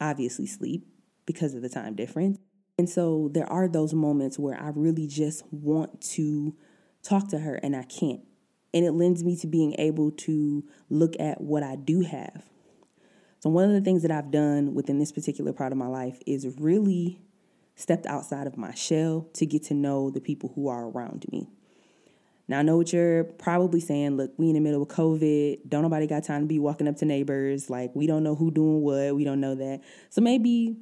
obviously 0.00 0.46
asleep 0.46 0.86
because 1.26 1.54
of 1.54 1.62
the 1.62 1.68
time 1.68 1.94
difference. 1.94 2.38
And 2.78 2.88
so 2.88 3.30
there 3.32 3.50
are 3.50 3.68
those 3.68 3.94
moments 3.94 4.38
where 4.38 4.60
I 4.60 4.70
really 4.74 5.06
just 5.06 5.44
want 5.52 6.00
to 6.12 6.56
talk 7.02 7.28
to 7.28 7.38
her 7.38 7.56
and 7.56 7.76
I 7.76 7.84
can't. 7.84 8.20
And 8.74 8.84
it 8.84 8.92
lends 8.92 9.22
me 9.22 9.36
to 9.36 9.46
being 9.46 9.74
able 9.78 10.10
to 10.12 10.64
look 10.88 11.14
at 11.20 11.40
what 11.40 11.62
I 11.62 11.76
do 11.76 12.00
have. 12.00 12.44
So, 13.40 13.50
one 13.50 13.64
of 13.64 13.72
the 13.72 13.82
things 13.82 14.02
that 14.02 14.10
I've 14.10 14.30
done 14.30 14.72
within 14.72 14.98
this 14.98 15.12
particular 15.12 15.52
part 15.52 15.72
of 15.72 15.78
my 15.78 15.88
life 15.88 16.18
is 16.26 16.46
really 16.58 17.20
stepped 17.82 18.06
outside 18.06 18.46
of 18.46 18.56
my 18.56 18.72
shell 18.72 19.28
to 19.34 19.44
get 19.44 19.64
to 19.64 19.74
know 19.74 20.10
the 20.10 20.20
people 20.20 20.52
who 20.54 20.68
are 20.68 20.88
around 20.88 21.26
me. 21.30 21.48
Now, 22.48 22.60
I 22.60 22.62
know 22.62 22.76
what 22.76 22.92
you're 22.92 23.24
probably 23.24 23.80
saying. 23.80 24.16
Look, 24.16 24.32
we 24.36 24.48
in 24.48 24.54
the 24.54 24.60
middle 24.60 24.82
of 24.82 24.88
COVID. 24.88 25.68
Don't 25.68 25.82
nobody 25.82 26.06
got 26.06 26.24
time 26.24 26.42
to 26.42 26.46
be 26.46 26.58
walking 26.58 26.88
up 26.88 26.96
to 26.96 27.04
neighbors. 27.04 27.70
Like, 27.70 27.90
we 27.94 28.06
don't 28.06 28.22
know 28.22 28.34
who 28.34 28.50
doing 28.50 28.82
what. 28.82 29.14
We 29.14 29.24
don't 29.24 29.40
know 29.40 29.54
that. 29.54 29.80
So 30.10 30.20
maybe 30.20 30.76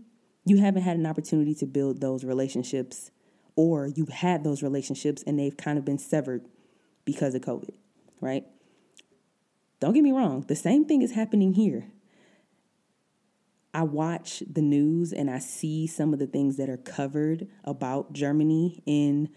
you 0.45 0.59
haven't 0.59 0.83
had 0.83 0.97
an 0.97 1.07
opportunity 1.07 1.55
to 1.57 1.67
build 1.67 2.01
those 2.01 2.25
relationships 2.25 3.11
or 3.57 3.89
you've 3.89 4.09
had 4.09 4.43
those 4.43 4.63
relationships 4.63 5.23
and 5.27 5.39
they've 5.39 5.57
kind 5.57 5.79
of 5.79 5.85
been 5.85 5.99
severed 5.99 6.47
because 7.05 7.35
of 7.35 7.43
COVID, 7.43 7.75
right? 8.21 8.45
Don't 9.81 9.95
get 9.95 10.03
me 10.03 10.13
wrong. 10.13 10.45
The 10.47 10.57
same 10.57 10.85
thing 10.85 11.03
is 11.03 11.13
happening 11.13 11.55
here. 11.55 11.87
I 13.73 13.85
watch 13.85 14.43
the 14.51 14.63
news 14.63 15.13
and 15.13 15.31
I 15.31 15.39
see 15.39 15.87
some 15.87 16.13
of 16.13 16.19
the 16.19 16.27
things 16.27 16.57
that 16.57 16.69
are 16.69 16.77
covered 16.77 17.47
about 17.65 18.13
Germany 18.13 18.83
in 18.87 19.29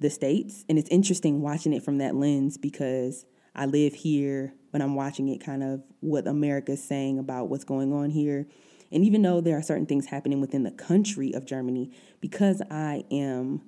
the 0.00 0.10
States. 0.10 0.64
And 0.68 0.78
it's 0.78 0.90
interesting 0.90 1.40
watching 1.40 1.72
it 1.72 1.82
from 1.82 1.98
that 1.98 2.14
lens 2.14 2.56
because 2.56 3.26
I 3.54 3.66
live 3.66 3.94
here, 3.94 4.54
but 4.70 4.80
I'm 4.80 4.94
watching 4.94 5.28
it 5.28 5.44
kind 5.44 5.64
of 5.64 5.82
what 6.00 6.28
America's 6.28 6.82
saying 6.82 7.18
about 7.18 7.48
what's 7.48 7.64
going 7.64 7.92
on 7.92 8.10
here. 8.10 8.46
And 8.92 9.04
even 9.04 9.22
though 9.22 9.40
there 9.40 9.58
are 9.58 9.62
certain 9.62 9.86
things 9.86 10.06
happening 10.06 10.40
within 10.40 10.62
the 10.62 10.70
country 10.70 11.34
of 11.34 11.44
Germany, 11.44 11.90
because 12.20 12.62
I 12.70 13.04
am 13.10 13.62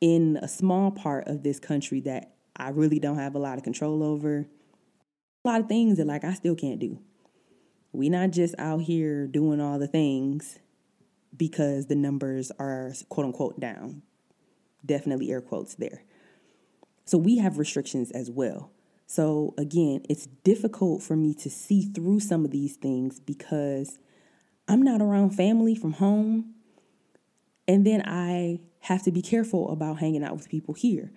in 0.00 0.38
a 0.42 0.48
small 0.48 0.90
part 0.90 1.26
of 1.26 1.42
this 1.42 1.58
country 1.58 2.00
that 2.00 2.34
I 2.54 2.68
really 2.68 2.98
don't 2.98 3.18
have 3.18 3.34
a 3.34 3.38
lot 3.38 3.56
of 3.56 3.64
control 3.64 4.02
over, 4.02 4.46
a 5.44 5.48
lot 5.48 5.60
of 5.60 5.68
things 5.68 5.96
that 5.96 6.06
like 6.06 6.24
I 6.24 6.34
still 6.34 6.54
can't 6.54 6.78
do. 6.78 7.00
We 7.96 8.08
not 8.10 8.30
just 8.30 8.54
out 8.58 8.82
here 8.82 9.26
doing 9.26 9.60
all 9.60 9.78
the 9.78 9.88
things 9.88 10.58
because 11.36 11.86
the 11.86 11.94
numbers 11.94 12.52
are 12.58 12.92
quote 13.08 13.26
unquote 13.26 13.58
down. 13.58 14.02
Definitely 14.84 15.30
air 15.30 15.40
quotes 15.40 15.74
there. 15.74 16.02
So 17.04 17.18
we 17.18 17.38
have 17.38 17.58
restrictions 17.58 18.10
as 18.10 18.30
well. 18.30 18.70
So, 19.06 19.54
again, 19.56 20.02
it's 20.08 20.26
difficult 20.26 21.02
for 21.02 21.14
me 21.14 21.32
to 21.34 21.48
see 21.48 21.82
through 21.82 22.20
some 22.20 22.44
of 22.44 22.50
these 22.50 22.74
things 22.74 23.20
because 23.20 24.00
I'm 24.66 24.82
not 24.82 25.00
around 25.00 25.30
family 25.30 25.76
from 25.76 25.92
home. 25.92 26.54
And 27.68 27.86
then 27.86 28.02
I 28.04 28.60
have 28.80 29.04
to 29.04 29.12
be 29.12 29.22
careful 29.22 29.70
about 29.70 30.00
hanging 30.00 30.24
out 30.24 30.36
with 30.36 30.48
people 30.48 30.74
here. 30.74 31.12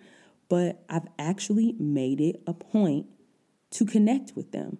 But 0.50 0.84
I've 0.88 1.08
actually 1.18 1.76
made 1.80 2.22
it 2.22 2.42
a 2.46 2.54
point 2.54 3.08
to 3.72 3.86
connect 3.86 4.36
with 4.36 4.52
them. 4.52 4.78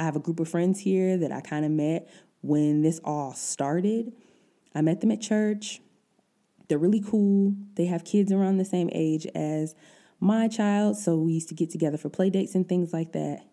I 0.00 0.04
have 0.04 0.16
a 0.16 0.20
group 0.20 0.40
of 0.40 0.48
friends 0.48 0.80
here 0.80 1.18
that 1.18 1.30
I 1.30 1.42
kind 1.42 1.62
of 1.62 1.70
met 1.70 2.08
when 2.40 2.80
this 2.80 3.00
all 3.04 3.34
started. 3.34 4.14
I 4.74 4.80
met 4.80 5.02
them 5.02 5.10
at 5.10 5.20
church. 5.20 5.82
They're 6.68 6.78
really 6.78 7.02
cool. 7.06 7.54
They 7.74 7.84
have 7.84 8.02
kids 8.02 8.32
around 8.32 8.56
the 8.56 8.64
same 8.64 8.88
age 8.92 9.26
as 9.34 9.74
my 10.18 10.48
child, 10.48 10.96
so 10.96 11.18
we 11.18 11.34
used 11.34 11.50
to 11.50 11.54
get 11.54 11.68
together 11.68 11.98
for 11.98 12.08
play 12.08 12.30
dates 12.30 12.54
and 12.54 12.66
things 12.66 12.94
like 12.94 13.12
that. 13.12 13.44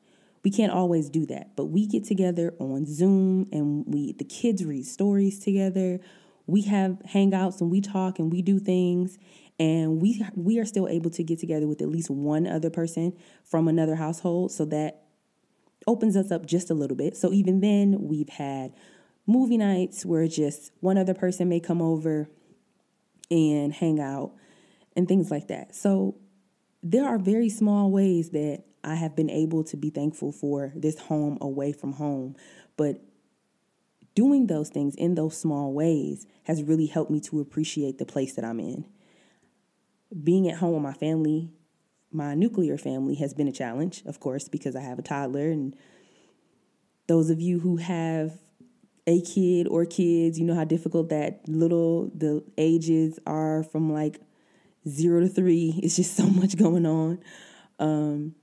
We 0.43 0.49
can't 0.49 0.71
always 0.71 1.09
do 1.09 1.25
that, 1.25 1.57
but 1.57 1.65
we 1.65 1.85
get 1.85 2.05
together 2.05 2.53
on 2.59 2.85
Zoom 2.85 3.49
and 3.51 3.83
we 3.85 4.13
the 4.13 4.23
kids 4.23 4.63
read 4.63 4.85
stories 4.85 5.39
together. 5.39 5.99
We 6.45 6.61
have 6.61 7.01
hangouts 7.13 7.59
and 7.59 7.69
we 7.69 7.81
talk 7.81 8.19
and 8.19 8.31
we 8.31 8.41
do 8.41 8.57
things 8.57 9.17
and 9.59 10.01
we 10.01 10.25
we 10.35 10.59
are 10.59 10.65
still 10.65 10.87
able 10.87 11.09
to 11.09 11.23
get 11.23 11.39
together 11.39 11.67
with 11.67 11.81
at 11.81 11.89
least 11.89 12.09
one 12.09 12.47
other 12.47 12.69
person 12.69 13.17
from 13.43 13.67
another 13.67 13.95
household 13.95 14.53
so 14.53 14.63
that 14.65 15.06
opens 15.87 16.15
us 16.17 16.31
up 16.31 16.45
just 16.45 16.69
a 16.69 16.73
little 16.73 16.97
bit. 16.97 17.17
So 17.17 17.31
even 17.33 17.61
then 17.61 17.97
we've 18.01 18.29
had 18.29 18.73
movie 19.25 19.57
nights 19.57 20.05
where 20.05 20.27
just 20.27 20.71
one 20.81 20.97
other 20.97 21.13
person 21.13 21.49
may 21.49 21.59
come 21.59 21.81
over 21.81 22.29
and 23.31 23.73
hang 23.73 23.99
out 23.99 24.33
and 24.95 25.07
things 25.07 25.31
like 25.31 25.47
that. 25.47 25.75
So 25.75 26.15
there 26.83 27.05
are 27.05 27.17
very 27.17 27.49
small 27.49 27.89
ways 27.89 28.29
that 28.31 28.63
I 28.83 28.95
have 28.95 29.15
been 29.15 29.29
able 29.29 29.63
to 29.65 29.77
be 29.77 29.89
thankful 29.89 30.31
for 30.31 30.71
this 30.75 30.99
home 30.99 31.37
away 31.41 31.73
from 31.73 31.93
home. 31.93 32.35
But 32.77 33.01
doing 34.15 34.47
those 34.47 34.69
things 34.69 34.95
in 34.95 35.15
those 35.15 35.37
small 35.37 35.73
ways 35.73 36.25
has 36.43 36.63
really 36.63 36.85
helped 36.85 37.11
me 37.11 37.19
to 37.21 37.41
appreciate 37.41 37.97
the 37.97 38.05
place 38.05 38.35
that 38.35 38.45
I'm 38.45 38.59
in. 38.59 38.85
Being 40.23 40.47
at 40.49 40.57
home 40.57 40.73
with 40.73 40.83
my 40.83 40.93
family, 40.93 41.51
my 42.11 42.33
nuclear 42.33 42.77
family, 42.77 43.15
has 43.15 43.33
been 43.33 43.47
a 43.47 43.51
challenge, 43.51 44.03
of 44.05 44.19
course, 44.19 44.47
because 44.47 44.75
I 44.75 44.81
have 44.81 44.99
a 44.99 45.01
toddler. 45.01 45.49
And 45.49 45.75
those 47.07 47.29
of 47.29 47.41
you 47.41 47.59
who 47.59 47.77
have 47.77 48.39
a 49.05 49.21
kid 49.21 49.67
or 49.67 49.85
kids, 49.85 50.39
you 50.39 50.45
know 50.45 50.55
how 50.55 50.65
difficult 50.65 51.09
that 51.09 51.47
little 51.47 52.11
the 52.13 52.43
ages 52.57 53.19
are 53.25 53.63
from 53.63 53.91
like 53.91 54.19
zero 54.87 55.21
to 55.21 55.29
three. 55.29 55.79
It's 55.83 55.95
just 55.95 56.15
so 56.15 56.27
much 56.27 56.57
going 56.57 56.85
on. 56.85 57.19
Um, 57.79 58.35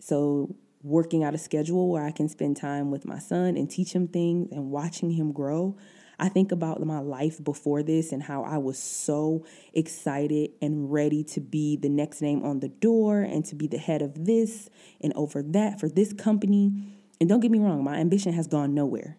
so 0.00 0.54
working 0.82 1.24
out 1.24 1.34
a 1.34 1.38
schedule 1.38 1.90
where 1.90 2.04
I 2.04 2.12
can 2.12 2.28
spend 2.28 2.56
time 2.56 2.90
with 2.90 3.04
my 3.04 3.18
son 3.18 3.56
and 3.56 3.68
teach 3.68 3.92
him 3.92 4.06
things 4.06 4.48
and 4.52 4.70
watching 4.70 5.10
him 5.10 5.32
grow. 5.32 5.76
I 6.18 6.28
think 6.28 6.50
about 6.50 6.84
my 6.84 7.00
life 7.00 7.42
before 7.42 7.82
this 7.82 8.12
and 8.12 8.22
how 8.22 8.42
I 8.42 8.58
was 8.58 8.78
so 8.78 9.44
excited 9.74 10.50
and 10.62 10.90
ready 10.90 11.22
to 11.24 11.40
be 11.40 11.76
the 11.76 11.90
next 11.90 12.22
name 12.22 12.42
on 12.44 12.60
the 12.60 12.68
door 12.68 13.20
and 13.20 13.44
to 13.46 13.54
be 13.54 13.66
the 13.66 13.78
head 13.78 14.00
of 14.00 14.24
this 14.24 14.70
and 15.00 15.12
over 15.14 15.42
that 15.42 15.78
for 15.78 15.88
this 15.88 16.12
company. 16.12 16.72
And 17.20 17.28
don't 17.28 17.40
get 17.40 17.50
me 17.50 17.58
wrong, 17.58 17.84
my 17.84 17.98
ambition 17.98 18.32
has 18.32 18.46
gone 18.46 18.74
nowhere. 18.74 19.18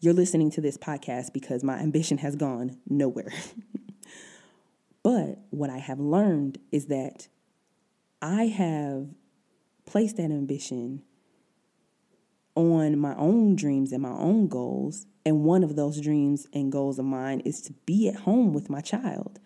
You're 0.00 0.14
listening 0.14 0.50
to 0.52 0.60
this 0.60 0.76
podcast 0.76 1.32
because 1.32 1.62
my 1.62 1.78
ambition 1.78 2.18
has 2.18 2.36
gone 2.36 2.78
nowhere. 2.88 3.32
but 5.02 5.38
what 5.50 5.70
I 5.70 5.78
have 5.78 6.00
learned 6.00 6.58
is 6.70 6.86
that 6.86 7.28
I 8.20 8.44
have 8.44 9.08
placed 9.86 10.16
that 10.16 10.30
ambition 10.30 11.02
on 12.54 12.98
my 12.98 13.14
own 13.16 13.56
dreams 13.56 13.92
and 13.92 14.02
my 14.02 14.10
own 14.10 14.46
goals. 14.48 15.06
And 15.24 15.44
one 15.44 15.62
of 15.62 15.76
those 15.76 16.00
dreams 16.00 16.46
and 16.52 16.72
goals 16.72 16.98
of 16.98 17.04
mine 17.04 17.40
is 17.40 17.60
to 17.62 17.72
be 17.86 18.08
at 18.08 18.16
home 18.16 18.52
with 18.52 18.68
my 18.68 18.80
child, 18.80 19.38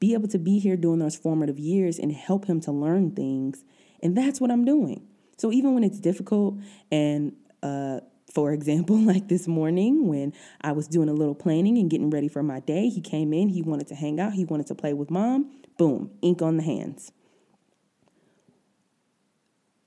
be 0.00 0.14
able 0.14 0.28
to 0.28 0.38
be 0.38 0.58
here 0.58 0.76
during 0.76 1.00
those 1.00 1.16
formative 1.16 1.58
years 1.58 1.98
and 1.98 2.12
help 2.12 2.46
him 2.46 2.60
to 2.62 2.72
learn 2.72 3.10
things. 3.10 3.64
And 4.02 4.16
that's 4.16 4.40
what 4.40 4.50
I'm 4.50 4.64
doing. 4.64 5.06
So 5.36 5.52
even 5.52 5.74
when 5.74 5.84
it's 5.84 5.98
difficult 6.00 6.58
and 6.90 7.34
uh, 7.62 8.00
for 8.32 8.52
example, 8.52 8.96
like 8.98 9.28
this 9.28 9.46
morning 9.46 10.06
when 10.06 10.32
I 10.60 10.72
was 10.72 10.88
doing 10.88 11.08
a 11.08 11.12
little 11.12 11.34
planning 11.34 11.78
and 11.78 11.90
getting 11.90 12.10
ready 12.10 12.28
for 12.28 12.42
my 12.42 12.60
day, 12.60 12.88
he 12.88 13.00
came 13.00 13.32
in, 13.32 13.48
he 13.48 13.62
wanted 13.62 13.88
to 13.88 13.94
hang 13.94 14.18
out, 14.18 14.32
he 14.32 14.44
wanted 14.44 14.66
to 14.68 14.74
play 14.74 14.92
with 14.92 15.10
mom. 15.10 15.50
Boom, 15.78 16.10
ink 16.20 16.42
on 16.42 16.56
the 16.56 16.62
hands. 16.62 17.12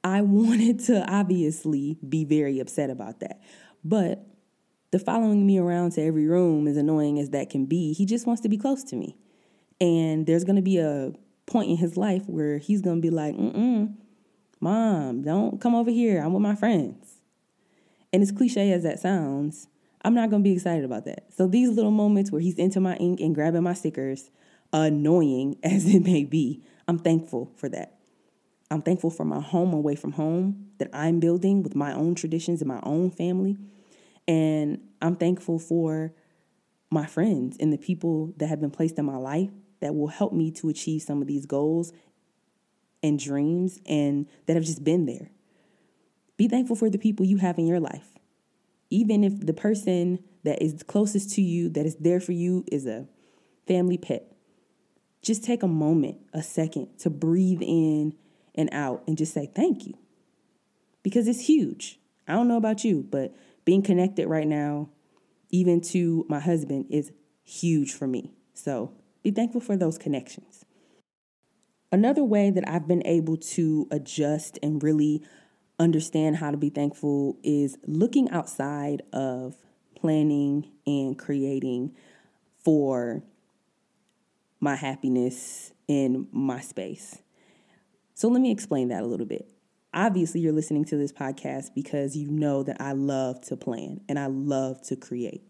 I 0.03 0.21
wanted 0.21 0.79
to 0.81 1.05
obviously 1.11 1.97
be 2.07 2.25
very 2.25 2.59
upset 2.59 2.89
about 2.89 3.19
that. 3.21 3.41
But 3.83 4.25
the 4.91 4.99
following 4.99 5.45
me 5.45 5.57
around 5.57 5.91
to 5.93 6.01
every 6.01 6.27
room, 6.27 6.67
as 6.67 6.77
annoying 6.77 7.19
as 7.19 7.31
that 7.31 7.49
can 7.49 7.65
be, 7.65 7.93
he 7.93 8.05
just 8.05 8.25
wants 8.25 8.41
to 8.43 8.49
be 8.49 8.57
close 8.57 8.83
to 8.85 8.95
me. 8.95 9.17
And 9.81 10.25
there's 10.25 10.43
going 10.43 10.55
to 10.55 10.61
be 10.61 10.77
a 10.77 11.13
point 11.45 11.69
in 11.69 11.77
his 11.77 11.97
life 11.97 12.23
where 12.27 12.57
he's 12.57 12.81
going 12.81 12.97
to 12.97 13.01
be 13.01 13.09
like, 13.09 13.35
mm 13.35 13.93
mom, 14.59 15.21
don't 15.21 15.61
come 15.61 15.75
over 15.75 15.91
here. 15.91 16.21
I'm 16.21 16.33
with 16.33 16.41
my 16.41 16.55
friends. 16.55 17.19
And 18.11 18.23
as 18.23 18.31
cliche 18.31 18.71
as 18.71 18.83
that 18.83 18.99
sounds, 18.99 19.67
I'm 20.03 20.13
not 20.13 20.29
going 20.29 20.43
to 20.43 20.47
be 20.47 20.55
excited 20.55 20.85
about 20.85 21.05
that. 21.05 21.33
So 21.35 21.47
these 21.47 21.69
little 21.69 21.91
moments 21.91 22.31
where 22.31 22.41
he's 22.41 22.55
into 22.55 22.79
my 22.79 22.95
ink 22.95 23.19
and 23.19 23.35
grabbing 23.35 23.63
my 23.63 23.73
stickers, 23.73 24.29
annoying 24.73 25.57
as 25.63 25.85
it 25.93 26.03
may 26.03 26.23
be, 26.23 26.63
I'm 26.87 26.99
thankful 26.99 27.51
for 27.57 27.69
that. 27.69 27.97
I'm 28.71 28.81
thankful 28.81 29.11
for 29.11 29.25
my 29.25 29.39
home 29.39 29.73
away 29.73 29.95
from 29.95 30.13
home 30.13 30.69
that 30.79 30.89
I'm 30.93 31.19
building 31.19 31.61
with 31.61 31.75
my 31.75 31.93
own 31.93 32.15
traditions 32.15 32.61
and 32.61 32.67
my 32.67 32.79
own 32.83 33.11
family. 33.11 33.57
And 34.27 34.79
I'm 35.01 35.15
thankful 35.15 35.59
for 35.59 36.13
my 36.91 37.05
friends 37.05 37.57
and 37.59 37.71
the 37.71 37.77
people 37.77 38.33
that 38.37 38.47
have 38.47 38.61
been 38.61 38.71
placed 38.71 38.97
in 38.97 39.05
my 39.05 39.17
life 39.17 39.49
that 39.81 39.95
will 39.95 40.07
help 40.07 40.33
me 40.33 40.51
to 40.51 40.69
achieve 40.69 41.01
some 41.01 41.21
of 41.21 41.27
these 41.27 41.45
goals 41.45 41.91
and 43.03 43.19
dreams 43.19 43.79
and 43.85 44.27
that 44.45 44.55
have 44.55 44.65
just 44.65 44.83
been 44.83 45.05
there. 45.05 45.29
Be 46.37 46.47
thankful 46.47 46.75
for 46.75 46.89
the 46.89 46.97
people 46.97 47.25
you 47.25 47.37
have 47.37 47.57
in 47.57 47.67
your 47.67 47.79
life. 47.79 48.17
Even 48.89 49.23
if 49.23 49.45
the 49.45 49.53
person 49.53 50.19
that 50.43 50.61
is 50.61 50.83
closest 50.83 51.31
to 51.35 51.41
you, 51.41 51.69
that 51.69 51.85
is 51.85 51.95
there 51.97 52.19
for 52.19 52.31
you, 52.31 52.63
is 52.71 52.85
a 52.85 53.07
family 53.67 53.97
pet. 53.97 54.31
Just 55.21 55.43
take 55.43 55.63
a 55.63 55.67
moment, 55.67 56.17
a 56.33 56.43
second 56.43 56.97
to 56.99 57.09
breathe 57.09 57.61
in 57.61 58.13
and 58.53 58.69
out 58.71 59.03
and 59.07 59.17
just 59.17 59.33
say 59.33 59.49
thank 59.53 59.85
you. 59.85 59.93
Because 61.03 61.27
it's 61.27 61.47
huge. 61.47 61.99
I 62.27 62.33
don't 62.33 62.47
know 62.47 62.57
about 62.57 62.83
you, 62.83 63.05
but 63.09 63.35
being 63.65 63.81
connected 63.81 64.27
right 64.27 64.47
now, 64.47 64.89
even 65.49 65.81
to 65.81 66.25
my 66.29 66.39
husband, 66.39 66.85
is 66.89 67.11
huge 67.43 67.93
for 67.93 68.07
me. 68.07 68.33
So 68.53 68.93
be 69.23 69.31
thankful 69.31 69.61
for 69.61 69.75
those 69.75 69.97
connections. 69.97 70.65
Another 71.91 72.23
way 72.23 72.49
that 72.49 72.67
I've 72.67 72.87
been 72.87 73.05
able 73.05 73.37
to 73.37 73.87
adjust 73.91 74.59
and 74.61 74.81
really 74.81 75.23
understand 75.79 76.37
how 76.37 76.51
to 76.51 76.57
be 76.57 76.69
thankful 76.69 77.37
is 77.43 77.77
looking 77.85 78.29
outside 78.29 79.01
of 79.13 79.55
planning 79.95 80.71
and 80.85 81.17
creating 81.17 81.95
for 82.63 83.23
my 84.59 84.75
happiness 84.75 85.71
in 85.87 86.27
my 86.31 86.59
space. 86.61 87.19
So 88.13 88.27
let 88.27 88.41
me 88.41 88.51
explain 88.51 88.89
that 88.89 89.03
a 89.03 89.05
little 89.05 89.25
bit. 89.25 89.54
Obviously, 89.95 90.41
you're 90.41 90.51
listening 90.51 90.83
to 90.85 90.97
this 90.97 91.13
podcast 91.13 91.73
because 91.73 92.17
you 92.17 92.29
know 92.29 92.63
that 92.63 92.81
I 92.81 92.91
love 92.91 93.39
to 93.45 93.55
plan 93.55 94.01
and 94.09 94.19
I 94.19 94.25
love 94.25 94.81
to 94.87 94.97
create. 94.97 95.41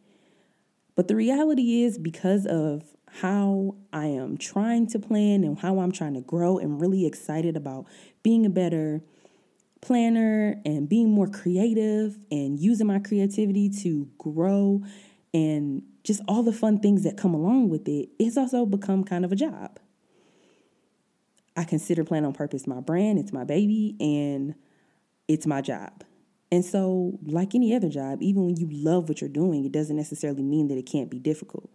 But 0.96 1.08
the 1.08 1.16
reality 1.16 1.82
is, 1.82 1.98
because 1.98 2.46
of 2.46 2.84
how 3.08 3.76
I 3.92 4.06
am 4.06 4.38
trying 4.38 4.86
to 4.88 5.00
plan 5.00 5.44
and 5.44 5.58
how 5.58 5.80
I'm 5.80 5.92
trying 5.92 6.14
to 6.14 6.22
grow 6.22 6.60
and 6.60 6.80
really 6.80 7.08
excited 7.08 7.58
about 7.58 7.88
being 8.22 8.46
a 8.46 8.50
better 8.50 9.02
planner 9.82 10.62
and 10.64 10.88
being 10.88 11.10
more 11.10 11.28
creative 11.28 12.18
and 12.30 12.60
using 12.60 12.86
my 12.86 13.00
creativity 13.00 13.70
to 13.82 14.08
grow 14.20 14.84
and 15.34 15.82
just 16.04 16.22
all 16.28 16.44
the 16.44 16.54
fun 16.54 16.80
things 16.80 17.04
that 17.04 17.18
come 17.18 17.34
along 17.34 17.70
with 17.70 17.88
it, 17.88 18.10
it's 18.20 18.38
also 18.38 18.66
become 18.66 19.04
kind 19.04 19.26
of 19.26 19.32
a 19.32 19.36
job. 19.36 19.80
I 21.56 21.64
consider 21.64 22.04
Plan 22.04 22.26
on 22.26 22.34
Purpose 22.34 22.68
my 22.68 22.82
brand, 22.82 23.20
it's 23.20 23.32
my 23.32 23.44
baby, 23.44 23.96
and 24.00 24.56
it's 25.28 25.48
my 25.48 25.62
job. 25.62 26.04
And 26.52 26.64
so, 26.64 27.18
like 27.26 27.56
any 27.56 27.74
other 27.74 27.90
job, 27.90 28.22
even 28.22 28.46
when 28.46 28.58
you 28.58 28.68
love 28.72 29.10
what 29.10 29.22
you're 29.22 29.30
doing, 29.30 29.66
it 29.66 29.72
doesn't 29.72 29.96
necessarily 29.96 30.44
mean 30.44 30.68
that 30.68 30.78
it 30.78 30.86
can't 30.86 31.10
be 31.10 31.20
difficult. 31.20 31.70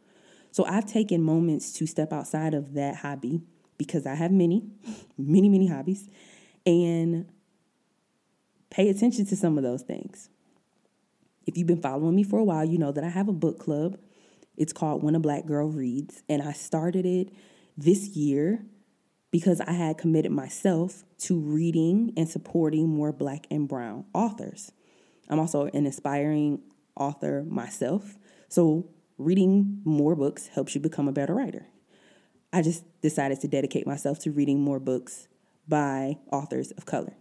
So, 0.53 0.65
I've 0.65 0.87
taken 0.87 1.23
moments 1.23 1.73
to 1.75 1.87
step 1.87 2.13
outside 2.13 2.55
of 2.55 2.75
that 2.75 2.97
hobby 2.97 3.43
because 3.79 4.07
I 4.07 4.15
have 4.15 4.31
many, 4.31 4.65
many, 5.19 5.49
many 5.49 5.67
hobbies, 5.67 6.09
and 6.67 7.27
pay 8.69 8.89
attention 8.89 9.27
to 9.27 9.37
some 9.37 9.57
of 9.57 9.65
those 9.65 9.83
things. 9.83 10.29
If 11.47 11.57
you've 11.57 11.67
been 11.67 11.83
following 11.83 12.15
me 12.15 12.23
for 12.23 12.39
a 12.39 12.45
while, 12.45 12.65
you 12.65 12.79
know 12.79 12.93
that 12.93 13.03
I 13.03 13.09
have 13.09 13.29
a 13.29 13.33
book 13.33 13.59
club. 13.59 13.99
It's 14.57 14.73
called 14.73 15.03
When 15.03 15.15
a 15.15 15.21
Black 15.21 15.47
Girl 15.47 15.69
Reads, 15.69 16.23
and 16.29 16.43
I 16.43 16.53
started 16.53 17.07
it 17.07 17.31
this 17.77 18.09
year 18.09 18.63
because 19.31 19.61
I 19.61 19.73
had 19.73 19.99
committed 19.99 20.33
myself 20.33 21.05
to 21.19 21.39
reading 21.39 22.13
and 22.17 22.29
supporting 22.29 22.89
more 22.89 23.13
black 23.13 23.47
and 23.51 23.69
brown 23.69 24.05
authors. 24.13 24.73
I'm 25.29 25.39
also 25.39 25.67
an 25.67 25.87
aspiring 25.87 26.61
author 26.97 27.45
myself. 27.49 28.19
So, 28.49 28.89
reading 29.19 29.81
more 29.85 30.17
books 30.17 30.49
helps 30.49 30.75
you 30.75 30.81
become 30.81 31.07
a 31.07 31.13
better 31.13 31.35
writer. 31.35 31.67
I 32.53 32.63
just 32.63 32.85
decided 33.01 33.41
to 33.41 33.49
dedicate 33.49 33.87
myself 33.87 34.19
to 34.21 34.33
reading 34.33 34.61
more 34.61 34.81
books 34.81 35.29
by 35.69 36.19
authors 36.33 36.73
of 36.73 36.85
color. 36.85 37.15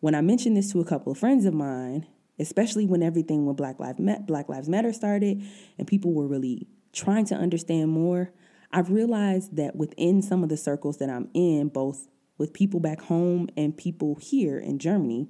When 0.00 0.14
I 0.14 0.22
mentioned 0.22 0.56
this 0.56 0.72
to 0.72 0.80
a 0.80 0.84
couple 0.84 1.12
of 1.12 1.18
friends 1.18 1.44
of 1.44 1.52
mine, 1.52 2.06
especially 2.38 2.86
when 2.86 3.02
everything 3.02 3.46
with 3.46 3.56
Black 3.56 3.78
Lives, 3.78 4.00
Black 4.26 4.48
Lives 4.48 4.68
Matter 4.68 4.92
started 4.92 5.42
and 5.78 5.86
people 5.86 6.12
were 6.12 6.26
really 6.26 6.66
trying 6.92 7.26
to 7.26 7.34
understand 7.34 7.90
more, 7.90 8.32
I've 8.74 8.90
realized 8.90 9.54
that 9.54 9.76
within 9.76 10.20
some 10.20 10.42
of 10.42 10.48
the 10.48 10.56
circles 10.56 10.98
that 10.98 11.08
I'm 11.08 11.30
in, 11.32 11.68
both 11.68 12.08
with 12.38 12.52
people 12.52 12.80
back 12.80 13.00
home 13.02 13.48
and 13.56 13.76
people 13.76 14.16
here 14.20 14.58
in 14.58 14.80
Germany, 14.80 15.28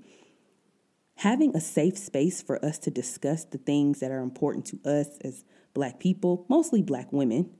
having 1.16 1.54
a 1.54 1.60
safe 1.60 1.98
space 1.98 2.40
for 2.40 2.64
us 2.64 2.78
to 2.78 2.90
discuss 2.90 3.44
the 3.44 3.58
things 3.58 4.00
that 4.00 4.10
are 4.10 4.20
important 4.20 4.64
to 4.66 4.80
us 4.88 5.18
as 5.20 5.44
Black 5.74 6.00
people, 6.00 6.46
mostly 6.48 6.80
Black 6.80 7.12
women, 7.12 7.50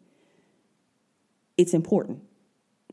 it's 1.59 1.75
important. 1.75 2.23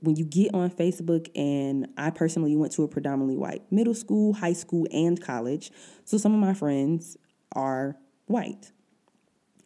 When 0.02 0.18
you 0.18 0.26
get 0.26 0.54
on 0.54 0.70
Facebook, 0.70 1.30
and 1.34 1.88
I 1.96 2.10
personally 2.10 2.58
went 2.58 2.74
to 2.74 2.84
a 2.84 2.90
predominantly 2.90 3.38
white 3.38 3.72
middle 3.72 3.94
school, 3.94 4.34
high 4.34 4.52
school, 4.52 4.86
and 4.92 5.22
college, 5.22 5.72
so 6.04 6.18
some 6.18 6.34
of 6.34 6.42
my 6.42 6.54
friends 6.54 7.16
are 7.54 7.96
white 8.26 8.74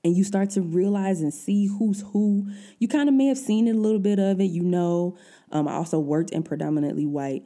and 0.06 0.16
you 0.16 0.24
start 0.24 0.52
to 0.52 0.62
realize 0.62 1.22
and 1.22 1.34
see 1.34 1.66
who's 1.66 2.02
who. 2.14 2.48
You 2.78 2.88
kind 2.88 3.10
of 3.10 3.16
may 3.16 3.26
have 3.26 3.40
seen 3.40 3.68
it 3.68 3.76
a 3.76 3.80
little 3.80 4.00
bit 4.00 4.20
of 4.20 4.40
it, 4.40 4.46
you 4.46 4.62
know. 4.62 5.18
Um, 5.52 5.68
I 5.68 5.74
also 5.74 5.98
worked 5.98 6.30
in 6.30 6.44
predominantly 6.44 7.08
white, 7.08 7.44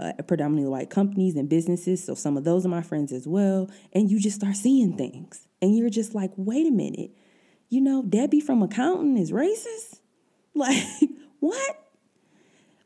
uh, 0.00 0.14
predominantly 0.26 0.70
white 0.70 0.88
companies 0.88 1.36
and 1.36 1.50
businesses, 1.50 2.02
so 2.02 2.14
some 2.14 2.38
of 2.38 2.44
those 2.44 2.64
are 2.64 2.70
my 2.70 2.80
friends 2.80 3.12
as 3.12 3.28
well. 3.28 3.70
And 3.92 4.10
you 4.10 4.18
just 4.18 4.36
start 4.36 4.56
seeing 4.56 4.96
things, 4.96 5.46
and 5.60 5.76
you're 5.76 5.90
just 5.90 6.14
like, 6.14 6.32
wait 6.36 6.66
a 6.66 6.70
minute, 6.70 7.10
you 7.68 7.82
know, 7.82 8.02
Debbie 8.02 8.40
from 8.40 8.62
accounting 8.62 9.16
is 9.18 9.30
racist. 9.30 10.00
Like, 10.54 10.82
what? 11.38 11.76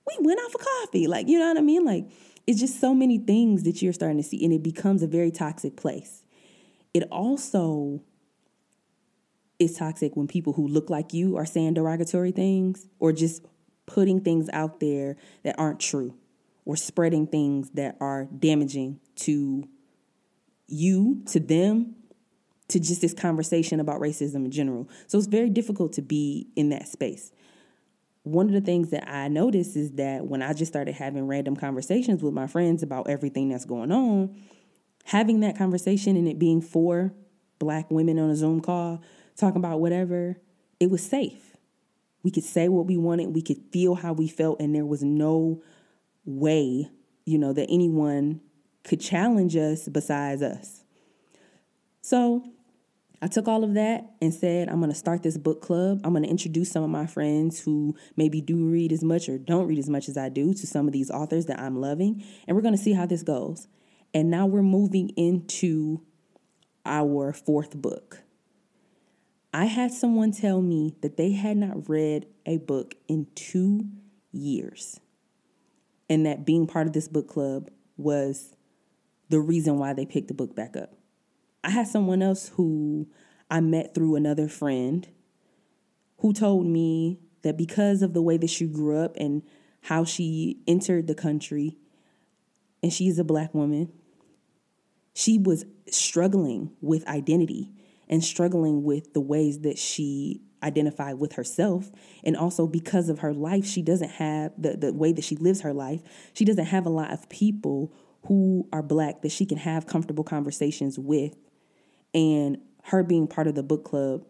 We 0.07 0.27
went 0.27 0.41
out 0.45 0.53
for 0.53 0.59
coffee, 0.59 1.07
like 1.07 1.27
you 1.29 1.39
know 1.39 1.47
what 1.47 1.57
I 1.57 1.63
mean? 1.63 1.87
Like, 1.87 2.11
it's 2.47 2.61
just 2.61 2.81
so 2.81 2.93
many 2.93 3.17
things 3.17 3.63
that 3.63 3.81
you're 3.81 3.95
starting 3.95 4.19
to 4.19 4.23
see, 4.23 4.45
and 4.45 4.53
it 4.53 4.63
becomes 4.63 5.03
a 5.03 5.07
very 5.07 5.31
toxic 5.31 5.75
place. 5.77 6.23
It 6.93 7.05
also 7.11 8.03
it's 9.65 9.79
toxic 9.79 10.17
when 10.17 10.27
people 10.27 10.53
who 10.53 10.67
look 10.67 10.91
like 10.91 11.13
you 11.13 11.37
are 11.37 11.47
saying 11.47 11.75
derogatory 11.75 12.33
things 12.33 12.87
or 12.99 13.13
just 13.13 13.45
putting 13.87 14.21
things 14.21 14.49
out 14.53 14.81
there 14.81 15.17
that 15.43 15.55
aren't 15.59 15.81
true 15.81 16.15
or 16.65 16.77
spreading 16.77 17.27
things 17.27 17.71
that 17.71 17.97
are 18.01 18.27
damaging 18.27 19.01
to 19.17 19.69
you, 20.69 21.23
to 21.27 21.41
them, 21.41 21.95
to 22.69 22.81
just 22.81 23.01
this 23.01 23.13
conversation 23.13 23.81
about 23.81 24.01
racism 24.01 24.45
in 24.45 24.51
general. 24.51 24.89
So 25.07 25.19
it's 25.19 25.27
very 25.27 25.51
difficult 25.51 25.93
to 25.95 26.03
be 26.03 26.49
in 26.57 26.71
that 26.71 26.89
space. 26.89 27.33
One 28.23 28.47
of 28.47 28.53
the 28.53 28.61
things 28.61 28.91
that 28.91 29.09
I 29.09 29.29
noticed 29.29 29.77
is 29.77 29.93
that 29.93 30.27
when 30.27 30.43
I 30.43 30.53
just 30.53 30.73
started 30.73 30.95
having 30.95 31.27
random 31.27 31.57
conversations 31.57 32.23
with 32.23 32.33
my 32.33 32.47
friends 32.47 32.83
about 32.83 33.09
everything 33.11 33.49
that's 33.49 33.65
going 33.65 33.91
on, 33.91 34.35
having 35.05 35.41
that 35.41 35.59
conversation 35.59 36.17
and 36.17 36.29
it 36.29 36.39
being 36.39 36.63
for 36.63 37.13
black 37.59 37.91
women 37.91 38.19
on 38.19 38.31
a 38.31 38.37
Zoom 38.37 38.61
call 38.61 39.03
talking 39.37 39.59
about 39.59 39.81
whatever, 39.81 40.39
it 40.81 40.91
was 40.91 41.05
safe. 41.05 41.57
We 42.23 42.31
could 42.31 42.45
say 42.45 42.69
what 42.69 42.87
we 42.87 42.97
wanted, 42.97 43.35
we 43.35 43.43
could 43.43 43.61
feel 43.73 43.97
how 43.97 44.13
we 44.13 44.29
felt, 44.29 44.61
and 44.61 44.75
there 44.75 44.87
was 44.87 45.03
no 45.03 45.63
way, 46.25 46.89
you 47.25 47.39
know, 47.39 47.53
that 47.53 47.67
anyone 47.69 48.41
could 48.85 49.01
challenge 49.01 49.57
us 49.57 49.89
besides 49.89 50.43
us. 50.43 50.85
So 52.01 52.45
I 53.21 53.29
took 53.29 53.47
all 53.47 53.63
of 53.63 53.75
that 53.75 54.11
and 54.21 54.35
said, 54.35 54.69
I'm 54.69 54.79
going 54.79 54.91
to 54.91 54.97
start 54.97 55.23
this 55.23 55.39
book 55.39 55.63
club. 55.63 56.01
I'm 56.03 56.13
going 56.13 56.25
to 56.25 56.29
introduce 56.29 56.73
some 56.73 56.83
of 56.83 56.91
my 56.91 57.07
friends 57.07 57.61
who 57.61 57.95
maybe 58.17 58.41
do 58.41 58.69
read 58.69 58.93
as 58.93 59.05
much 59.05 59.29
or 59.29 59.39
don't 59.39 59.69
read 59.69 59.79
as 59.79 59.89
much 59.89 60.09
as 60.09 60.17
I 60.17 60.29
do 60.29 60.53
to 60.53 60.67
some 60.67 60.89
of 60.89 60.93
these 60.93 61.11
authors 61.11 61.47
that 61.47 61.61
I'm 61.61 61.81
loving. 61.81 62.25
And 62.47 62.57
we're 62.57 62.63
going 62.63 62.77
to 62.77 62.83
see 62.83 62.95
how 62.95 63.07
this 63.07 63.23
goes. 63.23 63.69
And 64.13 64.29
now 64.29 64.47
we're 64.47 64.63
moving 64.63 65.11
into 65.11 66.03
our 66.85 67.33
fourth 67.33 67.77
book. 67.77 68.23
I 69.55 69.67
had 69.67 69.93
someone 69.93 70.33
tell 70.33 70.63
me 70.63 70.95
that 71.03 71.19
they 71.19 71.33
had 71.33 71.59
not 71.59 71.89
read 71.89 72.27
a 72.47 72.57
book 72.57 72.95
in 73.07 73.27
two 73.35 73.87
years, 74.33 74.99
and 76.09 76.25
that 76.25 76.47
being 76.47 76.67
part 76.67 76.87
of 76.87 76.95
this 76.95 77.07
book 77.07 77.29
club 77.29 77.71
was 77.99 78.57
the 79.29 79.41
reason 79.41 79.79
why 79.79 79.93
they 79.93 80.07
picked 80.07 80.29
the 80.29 80.35
book 80.35 80.57
back 80.57 80.75
up. 80.75 80.95
I 81.63 81.71
had 81.71 81.87
someone 81.87 82.23
else 82.23 82.49
who 82.55 83.09
I 83.51 83.61
met 83.61 83.95
through 83.95 84.17
another 84.17 84.49
friend 84.49 85.07
who 86.19 86.33
told 86.33 86.67
me 86.67 87.21
that 87.43 87.59
because 87.59 88.01
of 88.01 88.15
the 88.15 88.23
way 88.23 88.39
that 88.39 88.49
she 88.49 88.67
grew 88.67 88.97
up 88.97 89.17
and 89.17 89.43
how 89.83 90.05
she 90.05 90.63
entered 90.67 91.07
the 91.07 91.15
country, 91.15 91.77
and 92.83 92.91
she 92.91 93.07
is 93.07 93.19
a 93.19 93.25
black 93.25 93.53
woman, 93.53 93.93
she 95.13 95.37
was 95.37 95.67
struggling 95.91 96.73
with 96.81 97.07
identity 97.07 97.71
and 98.13 98.23
struggling 98.23 98.83
with 98.83 99.15
the 99.15 99.23
ways 99.23 99.61
that 99.61 99.79
she 99.79 100.43
identified 100.63 101.19
with 101.19 101.33
herself. 101.33 101.91
And 102.23 102.37
also 102.37 102.67
because 102.67 103.09
of 103.09 103.21
her 103.21 103.33
life 103.33 103.65
she 103.65 103.81
doesn't 103.81 104.11
have 104.11 104.53
the, 104.59 104.77
the 104.77 104.93
way 104.93 105.13
that 105.13 105.25
she 105.25 105.35
lives 105.35 105.63
her 105.63 105.73
life 105.73 106.03
she 106.35 106.45
doesn't 106.45 106.67
have 106.67 106.85
a 106.85 106.91
lot 106.91 107.11
of 107.11 107.29
people 107.31 107.93
who 108.27 108.69
are 108.71 108.83
black 108.83 109.23
that 109.23 109.33
she 109.33 109.47
can 109.47 109.57
have 109.57 109.87
comfortable 109.87 110.23
conversations 110.23 110.99
with. 110.99 111.35
And 112.15 112.59
her 112.85 113.03
being 113.03 113.27
part 113.27 113.47
of 113.47 113.55
the 113.55 113.63
book 113.63 113.83
club 113.85 114.27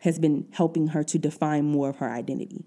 has 0.00 0.18
been 0.18 0.48
helping 0.52 0.88
her 0.88 1.04
to 1.04 1.18
define 1.18 1.66
more 1.66 1.90
of 1.90 1.96
her 1.96 2.10
identity. 2.10 2.64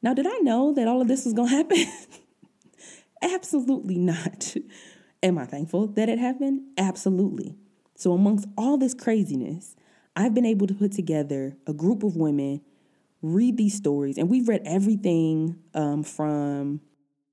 Now 0.00 0.14
did 0.14 0.26
i 0.26 0.38
know 0.38 0.72
that 0.72 0.86
all 0.86 1.02
of 1.02 1.08
this 1.08 1.24
was 1.24 1.34
going 1.34 1.48
to 1.48 1.56
happen? 1.56 1.84
Absolutely 3.22 3.98
not. 3.98 4.54
Am 5.20 5.36
i 5.36 5.46
thankful 5.46 5.88
that 5.88 6.08
it 6.08 6.20
happened? 6.20 6.62
Absolutely 6.78 7.56
so, 7.98 8.12
amongst 8.12 8.46
all 8.56 8.78
this 8.78 8.94
craziness, 8.94 9.74
I've 10.14 10.32
been 10.32 10.46
able 10.46 10.68
to 10.68 10.74
put 10.74 10.92
together 10.92 11.56
a 11.66 11.72
group 11.72 12.04
of 12.04 12.16
women, 12.16 12.60
read 13.22 13.56
these 13.56 13.74
stories, 13.74 14.16
and 14.16 14.30
we've 14.30 14.48
read 14.48 14.62
everything 14.64 15.58
um, 15.74 16.04
from 16.04 16.80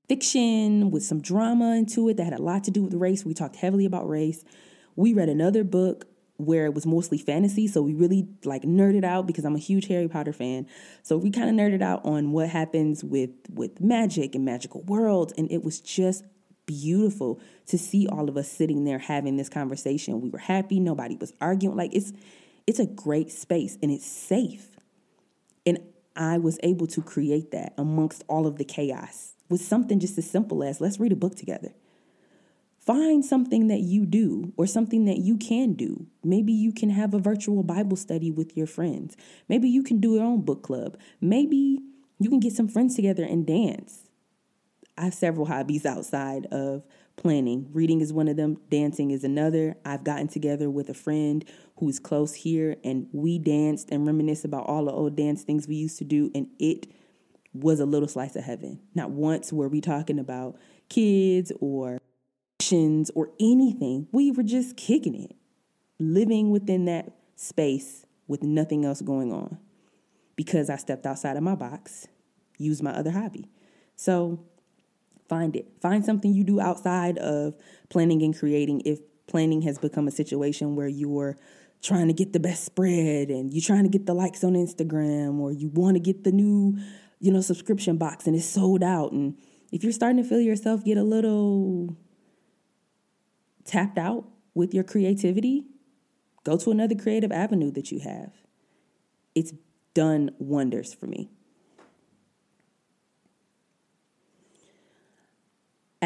fiction 0.08 0.90
with 0.90 1.04
some 1.04 1.20
drama 1.20 1.76
into 1.76 2.08
it 2.08 2.16
that 2.16 2.24
had 2.24 2.32
a 2.32 2.42
lot 2.42 2.64
to 2.64 2.72
do 2.72 2.82
with 2.82 2.94
race. 2.94 3.24
We 3.24 3.32
talked 3.32 3.54
heavily 3.54 3.86
about 3.86 4.08
race. 4.08 4.44
We 4.96 5.12
read 5.12 5.28
another 5.28 5.62
book 5.62 6.08
where 6.36 6.66
it 6.66 6.74
was 6.74 6.84
mostly 6.84 7.18
fantasy, 7.18 7.68
so 7.68 7.80
we 7.80 7.94
really 7.94 8.26
like 8.44 8.62
nerded 8.62 9.04
out 9.04 9.28
because 9.28 9.44
I'm 9.44 9.54
a 9.54 9.60
huge 9.60 9.86
Harry 9.86 10.08
Potter 10.08 10.32
fan. 10.32 10.66
So 11.04 11.16
we 11.16 11.30
kind 11.30 11.48
of 11.48 11.54
nerded 11.54 11.80
out 11.80 12.04
on 12.04 12.32
what 12.32 12.48
happens 12.48 13.04
with 13.04 13.30
with 13.52 13.80
magic 13.80 14.34
and 14.34 14.44
magical 14.44 14.82
worlds, 14.82 15.32
and 15.38 15.48
it 15.48 15.62
was 15.62 15.80
just 15.80 16.24
beautiful 16.66 17.40
to 17.66 17.78
see 17.78 18.06
all 18.06 18.28
of 18.28 18.36
us 18.36 18.48
sitting 18.48 18.84
there 18.84 18.98
having 18.98 19.36
this 19.36 19.48
conversation. 19.48 20.20
We 20.20 20.28
were 20.28 20.38
happy, 20.38 20.80
nobody 20.80 21.16
was 21.16 21.32
arguing. 21.40 21.76
Like 21.76 21.94
it's 21.94 22.12
it's 22.66 22.80
a 22.80 22.86
great 22.86 23.30
space 23.30 23.78
and 23.80 23.90
it's 23.90 24.06
safe. 24.06 24.76
And 25.64 25.78
I 26.16 26.38
was 26.38 26.58
able 26.62 26.86
to 26.88 27.02
create 27.02 27.52
that 27.52 27.72
amongst 27.78 28.24
all 28.28 28.46
of 28.46 28.56
the 28.56 28.64
chaos 28.64 29.34
with 29.48 29.60
something 29.60 30.00
just 30.00 30.18
as 30.18 30.28
simple 30.28 30.64
as 30.64 30.80
let's 30.80 30.98
read 30.98 31.12
a 31.12 31.16
book 31.16 31.36
together. 31.36 31.72
Find 32.80 33.24
something 33.24 33.66
that 33.66 33.80
you 33.80 34.06
do 34.06 34.52
or 34.56 34.66
something 34.66 35.06
that 35.06 35.18
you 35.18 35.36
can 35.36 35.72
do. 35.72 36.06
Maybe 36.22 36.52
you 36.52 36.72
can 36.72 36.90
have 36.90 37.14
a 37.14 37.18
virtual 37.18 37.64
Bible 37.64 37.96
study 37.96 38.30
with 38.30 38.56
your 38.56 38.68
friends. 38.68 39.16
Maybe 39.48 39.68
you 39.68 39.82
can 39.82 39.98
do 39.98 40.14
your 40.14 40.24
own 40.24 40.42
book 40.42 40.62
club. 40.62 40.96
Maybe 41.20 41.80
you 42.20 42.30
can 42.30 42.38
get 42.38 42.52
some 42.52 42.68
friends 42.68 42.94
together 42.94 43.24
and 43.24 43.44
dance. 43.44 44.05
I 44.98 45.04
have 45.04 45.14
several 45.14 45.46
hobbies 45.46 45.84
outside 45.84 46.46
of 46.46 46.84
planning. 47.16 47.68
Reading 47.72 48.00
is 48.00 48.12
one 48.12 48.28
of 48.28 48.36
them, 48.36 48.58
dancing 48.70 49.10
is 49.10 49.24
another. 49.24 49.76
I've 49.84 50.04
gotten 50.04 50.28
together 50.28 50.70
with 50.70 50.88
a 50.88 50.94
friend 50.94 51.44
who's 51.78 51.98
close 51.98 52.34
here 52.34 52.76
and 52.84 53.08
we 53.12 53.38
danced 53.38 53.90
and 53.90 54.06
reminisced 54.06 54.44
about 54.44 54.66
all 54.66 54.84
the 54.84 54.92
old 54.92 55.16
dance 55.16 55.42
things 55.42 55.68
we 55.68 55.76
used 55.76 55.98
to 55.98 56.04
do 56.04 56.30
and 56.34 56.48
it 56.58 56.86
was 57.52 57.80
a 57.80 57.86
little 57.86 58.08
slice 58.08 58.36
of 58.36 58.44
heaven. 58.44 58.80
Not 58.94 59.10
once 59.10 59.52
were 59.52 59.68
we 59.68 59.80
talking 59.80 60.18
about 60.18 60.56
kids 60.88 61.52
or 61.60 62.00
actions 62.66 63.10
or 63.14 63.30
anything. 63.38 64.08
We 64.12 64.30
were 64.30 64.42
just 64.42 64.76
kicking 64.76 65.14
it, 65.14 65.36
living 65.98 66.50
within 66.50 66.86
that 66.86 67.12
space 67.36 68.06
with 68.26 68.42
nothing 68.42 68.84
else 68.84 69.02
going 69.02 69.32
on 69.32 69.58
because 70.34 70.68
I 70.70 70.76
stepped 70.76 71.06
outside 71.06 71.36
of 71.36 71.42
my 71.42 71.54
box, 71.54 72.08
used 72.58 72.82
my 72.82 72.90
other 72.90 73.12
hobby. 73.12 73.48
So 73.94 74.40
Find 75.28 75.56
it. 75.56 75.66
Find 75.80 76.04
something 76.04 76.32
you 76.32 76.44
do 76.44 76.60
outside 76.60 77.18
of 77.18 77.56
planning 77.88 78.22
and 78.22 78.36
creating 78.36 78.82
if 78.84 79.00
planning 79.26 79.62
has 79.62 79.78
become 79.78 80.06
a 80.06 80.12
situation 80.12 80.76
where 80.76 80.88
you're 80.88 81.36
trying 81.82 82.08
to 82.08 82.14
get 82.14 82.32
the 82.32 82.40
best 82.40 82.64
spread 82.64 83.28
and 83.28 83.52
you're 83.52 83.62
trying 83.62 83.82
to 83.82 83.88
get 83.88 84.06
the 84.06 84.14
likes 84.14 84.44
on 84.44 84.54
Instagram 84.54 85.38
or 85.40 85.52
you 85.52 85.68
want 85.68 85.94
to 85.96 86.00
get 86.00 86.24
the 86.24 86.32
new 86.32 86.78
you 87.18 87.32
know, 87.32 87.40
subscription 87.40 87.96
box 87.96 88.26
and 88.26 88.36
it's 88.36 88.44
sold 88.44 88.82
out. 88.82 89.12
And 89.12 89.36
if 89.72 89.82
you're 89.82 89.92
starting 89.92 90.22
to 90.22 90.28
feel 90.28 90.40
yourself 90.40 90.84
get 90.84 90.98
a 90.98 91.02
little 91.02 91.96
tapped 93.64 93.98
out 93.98 94.24
with 94.54 94.74
your 94.74 94.84
creativity, 94.84 95.64
go 96.44 96.56
to 96.56 96.70
another 96.70 96.94
creative 96.94 97.32
avenue 97.32 97.70
that 97.72 97.90
you 97.90 98.00
have. 98.00 98.32
It's 99.34 99.52
done 99.94 100.30
wonders 100.38 100.94
for 100.94 101.06
me. 101.06 101.30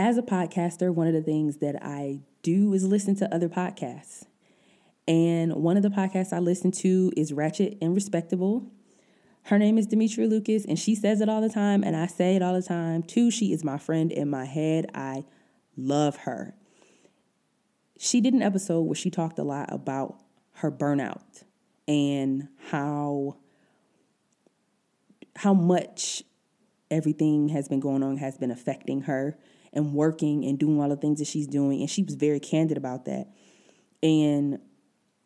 As 0.01 0.17
a 0.17 0.23
podcaster, 0.23 0.95
one 0.95 1.09
of 1.09 1.13
the 1.13 1.21
things 1.21 1.59
that 1.59 1.77
I 1.85 2.21
do 2.41 2.73
is 2.73 2.87
listen 2.87 3.17
to 3.17 3.35
other 3.35 3.51
podcasts. 3.51 4.25
And 5.07 5.57
one 5.57 5.77
of 5.77 5.83
the 5.83 5.91
podcasts 5.91 6.33
I 6.33 6.39
listen 6.39 6.71
to 6.71 7.13
is 7.19 7.35
Ratchet 7.35 7.77
and 7.83 7.95
Respectable. 7.95 8.65
Her 9.43 9.59
name 9.59 9.77
is 9.77 9.87
Demetria 9.87 10.27
Lucas, 10.27 10.65
and 10.65 10.79
she 10.79 10.95
says 10.95 11.21
it 11.21 11.29
all 11.29 11.43
the 11.43 11.51
time, 11.51 11.85
and 11.85 11.95
I 11.95 12.07
say 12.07 12.35
it 12.35 12.41
all 12.41 12.55
the 12.55 12.63
time 12.63 13.03
too. 13.03 13.31
She 13.31 13.53
is 13.53 13.63
my 13.63 13.77
friend 13.77 14.11
in 14.11 14.31
my 14.31 14.47
head. 14.47 14.91
I 14.95 15.27
love 15.77 16.17
her. 16.17 16.55
She 17.99 18.23
did 18.23 18.33
an 18.33 18.41
episode 18.41 18.81
where 18.81 18.95
she 18.95 19.11
talked 19.11 19.39
a 19.39 19.45
lot 19.45 19.71
about 19.71 20.17
her 20.53 20.73
burnout 20.73 21.45
and 21.87 22.49
how 22.71 23.37
how 25.37 25.53
much 25.53 26.23
everything 26.91 27.51
has 27.51 27.69
been 27.69 27.81
going 27.81 28.03
on 28.03 28.17
has 28.17 28.39
been 28.39 28.51
affecting 28.51 29.03
her 29.03 29.37
and 29.73 29.95
working 29.95 30.45
and 30.45 30.59
doing 30.59 30.81
all 30.81 30.89
the 30.89 30.97
things 30.97 31.19
that 31.19 31.27
she's 31.27 31.47
doing 31.47 31.81
and 31.81 31.91
she 31.91 32.03
was 32.03 32.15
very 32.15 32.41
candid 32.41 32.77
about 32.77 33.05
that 33.05 33.29
and 34.03 34.59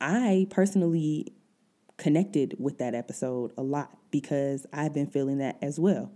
i 0.01 0.47
personally 0.51 1.33
connected 1.97 2.57
with 2.59 2.79
that 2.79 2.95
episode 2.95 3.53
a 3.57 3.63
lot 3.63 3.97
because 4.11 4.67
I've 4.73 4.93
been 4.93 5.07
feeling 5.07 5.39
that 5.39 5.59
as 5.63 5.79
well. 5.79 6.13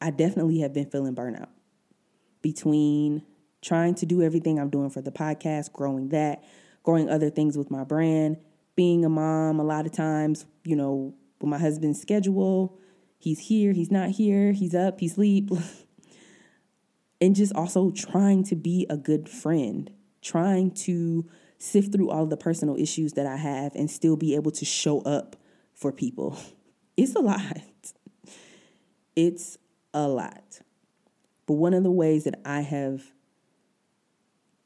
I 0.00 0.10
definitely 0.10 0.60
have 0.60 0.72
been 0.72 0.90
feeling 0.90 1.14
burnout 1.14 1.48
between 2.42 3.22
trying 3.60 3.94
to 3.96 4.06
do 4.06 4.22
everything 4.22 4.58
I'm 4.58 4.70
doing 4.70 4.90
for 4.90 5.00
the 5.00 5.10
podcast, 5.10 5.72
growing 5.72 6.10
that, 6.10 6.44
growing 6.82 7.10
other 7.10 7.30
things 7.30 7.58
with 7.58 7.70
my 7.70 7.84
brand, 7.84 8.36
being 8.76 9.04
a 9.04 9.08
mom 9.08 9.58
a 9.58 9.64
lot 9.64 9.86
of 9.86 9.92
times, 9.92 10.46
you 10.64 10.76
know, 10.76 11.14
with 11.40 11.50
my 11.50 11.58
husband's 11.58 12.00
schedule, 12.00 12.78
he's 13.18 13.40
here, 13.40 13.72
he's 13.72 13.90
not 13.90 14.10
here, 14.10 14.52
he's 14.52 14.74
up, 14.74 15.00
he's 15.00 15.12
asleep. 15.12 15.50
and 17.20 17.34
just 17.34 17.54
also 17.54 17.90
trying 17.90 18.44
to 18.44 18.56
be 18.56 18.86
a 18.88 18.96
good 18.96 19.28
friend, 19.28 19.90
trying 20.22 20.70
to 20.70 21.26
sift 21.58 21.92
through 21.92 22.10
all 22.10 22.26
the 22.26 22.36
personal 22.36 22.76
issues 22.76 23.14
that 23.14 23.26
I 23.26 23.36
have 23.36 23.74
and 23.74 23.90
still 23.90 24.16
be 24.16 24.34
able 24.34 24.52
to 24.52 24.64
show 24.64 25.00
up 25.02 25.36
for 25.74 25.92
people. 25.92 26.38
It's 27.00 27.14
a 27.14 27.20
lot. 27.20 27.92
It's 29.14 29.56
a 29.94 30.08
lot. 30.08 30.62
But 31.46 31.54
one 31.54 31.72
of 31.72 31.84
the 31.84 31.92
ways 31.92 32.24
that 32.24 32.40
I 32.44 32.62
have 32.62 33.12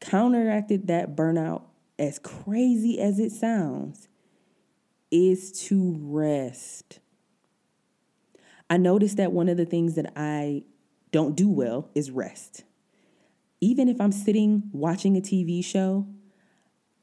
counteracted 0.00 0.86
that 0.86 1.14
burnout, 1.14 1.64
as 1.98 2.18
crazy 2.18 2.98
as 2.98 3.18
it 3.18 3.32
sounds, 3.32 4.08
is 5.10 5.52
to 5.66 5.94
rest. 6.00 7.00
I 8.70 8.78
noticed 8.78 9.18
that 9.18 9.32
one 9.32 9.50
of 9.50 9.58
the 9.58 9.66
things 9.66 9.96
that 9.96 10.10
I 10.16 10.64
don't 11.12 11.36
do 11.36 11.48
well 11.48 11.90
is 11.94 12.10
rest. 12.10 12.64
Even 13.60 13.88
if 13.88 14.00
I'm 14.00 14.12
sitting 14.12 14.64
watching 14.72 15.16
a 15.16 15.20
TV 15.20 15.64
show, 15.64 16.06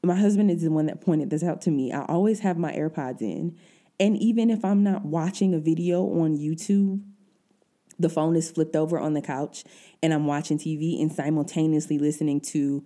my 0.02 0.14
husband 0.14 0.50
is 0.50 0.62
the 0.62 0.70
one 0.70 0.86
that 0.86 1.00
pointed 1.00 1.30
this 1.30 1.42
out 1.42 1.62
to 1.62 1.70
me. 1.70 1.92
I 1.92 2.04
always 2.04 2.40
have 2.40 2.58
my 2.58 2.72
AirPods 2.72 3.22
in. 3.22 3.56
And 3.98 4.16
even 4.18 4.50
if 4.50 4.64
I'm 4.64 4.82
not 4.82 5.04
watching 5.04 5.54
a 5.54 5.58
video 5.58 6.02
on 6.04 6.36
YouTube, 6.36 7.02
the 7.98 8.08
phone 8.08 8.34
is 8.34 8.50
flipped 8.50 8.76
over 8.76 8.98
on 8.98 9.12
the 9.12 9.20
couch 9.20 9.62
and 10.02 10.14
I'm 10.14 10.26
watching 10.26 10.58
TV 10.58 11.00
and 11.00 11.12
simultaneously 11.12 11.98
listening 11.98 12.40
to 12.40 12.84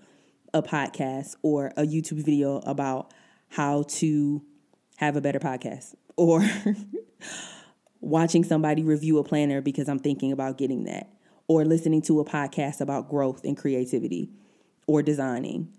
a 0.52 0.62
podcast 0.62 1.36
or 1.42 1.72
a 1.76 1.82
YouTube 1.82 2.24
video 2.24 2.56
about 2.58 3.12
how 3.48 3.84
to 3.84 4.42
have 4.96 5.16
a 5.16 5.20
better 5.20 5.38
podcast 5.38 5.94
or 6.16 6.44
watching 8.04 8.44
somebody 8.44 8.82
review 8.82 9.18
a 9.18 9.24
planner 9.24 9.60
because 9.60 9.88
I'm 9.88 9.98
thinking 9.98 10.32
about 10.32 10.58
getting 10.58 10.84
that 10.84 11.10
or 11.48 11.64
listening 11.64 12.02
to 12.02 12.20
a 12.20 12.24
podcast 12.24 12.80
about 12.80 13.08
growth 13.08 13.44
and 13.44 13.56
creativity 13.56 14.30
or 14.86 15.02
designing 15.02 15.72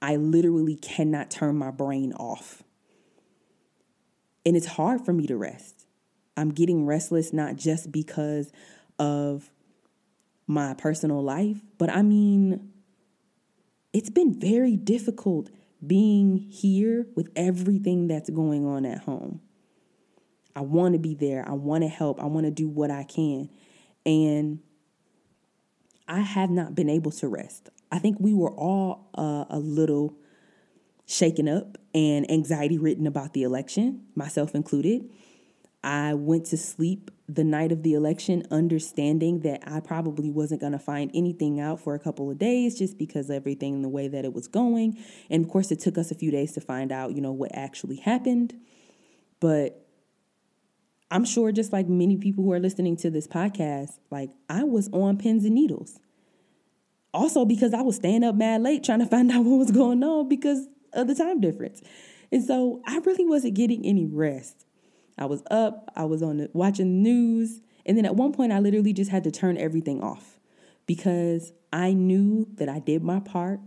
I 0.00 0.16
literally 0.16 0.76
cannot 0.76 1.30
turn 1.30 1.56
my 1.56 1.70
brain 1.70 2.12
off. 2.12 2.62
And 4.46 4.56
it's 4.56 4.66
hard 4.66 5.04
for 5.04 5.12
me 5.12 5.26
to 5.26 5.36
rest. 5.36 5.86
I'm 6.36 6.50
getting 6.50 6.86
restless 6.86 7.32
not 7.32 7.56
just 7.56 7.90
because 7.90 8.52
of 8.98 9.50
my 10.46 10.74
personal 10.74 11.22
life, 11.22 11.60
but 11.78 11.90
I 11.90 12.02
mean, 12.02 12.72
it's 13.92 14.10
been 14.10 14.38
very 14.38 14.76
difficult 14.76 15.50
being 15.84 16.38
here 16.38 17.06
with 17.14 17.28
everything 17.34 18.08
that's 18.08 18.30
going 18.30 18.66
on 18.66 18.86
at 18.86 19.00
home. 19.00 19.40
I 20.58 20.62
want 20.62 20.94
to 20.94 20.98
be 20.98 21.14
there. 21.14 21.48
I 21.48 21.52
want 21.52 21.84
to 21.84 21.88
help. 21.88 22.20
I 22.20 22.26
want 22.26 22.44
to 22.46 22.50
do 22.50 22.68
what 22.68 22.90
I 22.90 23.04
can. 23.04 23.48
And 24.04 24.58
I 26.08 26.18
have 26.18 26.50
not 26.50 26.74
been 26.74 26.90
able 26.90 27.12
to 27.12 27.28
rest. 27.28 27.70
I 27.92 28.00
think 28.00 28.16
we 28.18 28.34
were 28.34 28.50
all 28.50 29.08
uh, 29.16 29.44
a 29.50 29.60
little 29.60 30.16
shaken 31.06 31.48
up 31.48 31.78
and 31.94 32.28
anxiety 32.28 32.76
ridden 32.76 33.06
about 33.06 33.34
the 33.34 33.44
election, 33.44 34.02
myself 34.16 34.52
included. 34.52 35.08
I 35.84 36.14
went 36.14 36.46
to 36.46 36.56
sleep 36.56 37.12
the 37.28 37.44
night 37.44 37.70
of 37.70 37.84
the 37.84 37.94
election 37.94 38.42
understanding 38.50 39.42
that 39.42 39.62
I 39.64 39.78
probably 39.78 40.28
wasn't 40.28 40.60
going 40.60 40.72
to 40.72 40.78
find 40.80 41.08
anything 41.14 41.60
out 41.60 41.78
for 41.78 41.94
a 41.94 42.00
couple 42.00 42.32
of 42.32 42.38
days 42.38 42.76
just 42.76 42.98
because 42.98 43.30
everything 43.30 43.82
the 43.82 43.88
way 43.88 44.08
that 44.08 44.24
it 44.24 44.32
was 44.32 44.48
going. 44.48 44.98
And 45.30 45.44
of 45.44 45.50
course, 45.52 45.70
it 45.70 45.78
took 45.78 45.96
us 45.96 46.10
a 46.10 46.16
few 46.16 46.32
days 46.32 46.50
to 46.54 46.60
find 46.60 46.90
out, 46.90 47.14
you 47.14 47.20
know, 47.20 47.30
what 47.30 47.54
actually 47.54 47.96
happened. 47.96 48.54
But 49.38 49.87
I'm 51.10 51.24
sure 51.24 51.52
just 51.52 51.72
like 51.72 51.88
many 51.88 52.16
people 52.16 52.44
who 52.44 52.52
are 52.52 52.60
listening 52.60 52.96
to 52.98 53.10
this 53.10 53.26
podcast, 53.26 53.98
like 54.10 54.30
I 54.48 54.64
was 54.64 54.88
on 54.92 55.16
pins 55.16 55.44
and 55.44 55.54
needles 55.54 55.98
also 57.14 57.44
because 57.44 57.74
I 57.74 57.82
was 57.82 57.96
staying 57.96 58.24
up 58.24 58.34
mad 58.34 58.62
late 58.62 58.84
trying 58.84 59.00
to 59.00 59.06
find 59.06 59.30
out 59.32 59.44
what 59.44 59.58
was 59.58 59.70
going 59.70 60.02
on 60.02 60.28
because 60.28 60.66
of 60.92 61.08
the 61.08 61.14
time 61.14 61.40
difference. 61.40 61.82
And 62.30 62.44
so 62.44 62.82
I 62.86 62.98
really 62.98 63.24
wasn't 63.24 63.54
getting 63.54 63.84
any 63.84 64.06
rest. 64.06 64.64
I 65.16 65.24
was 65.24 65.42
up, 65.50 65.90
I 65.96 66.04
was 66.04 66.22
on 66.22 66.36
the, 66.38 66.50
watching 66.52 67.02
the 67.02 67.10
news, 67.10 67.60
and 67.84 67.96
then 67.96 68.04
at 68.04 68.14
one 68.14 68.32
point 68.32 68.52
I 68.52 68.60
literally 68.60 68.92
just 68.92 69.10
had 69.10 69.24
to 69.24 69.30
turn 69.30 69.56
everything 69.56 70.00
off 70.00 70.38
because 70.86 71.52
I 71.72 71.92
knew 71.92 72.46
that 72.54 72.68
I 72.68 72.78
did 72.78 73.02
my 73.02 73.18
part 73.18 73.60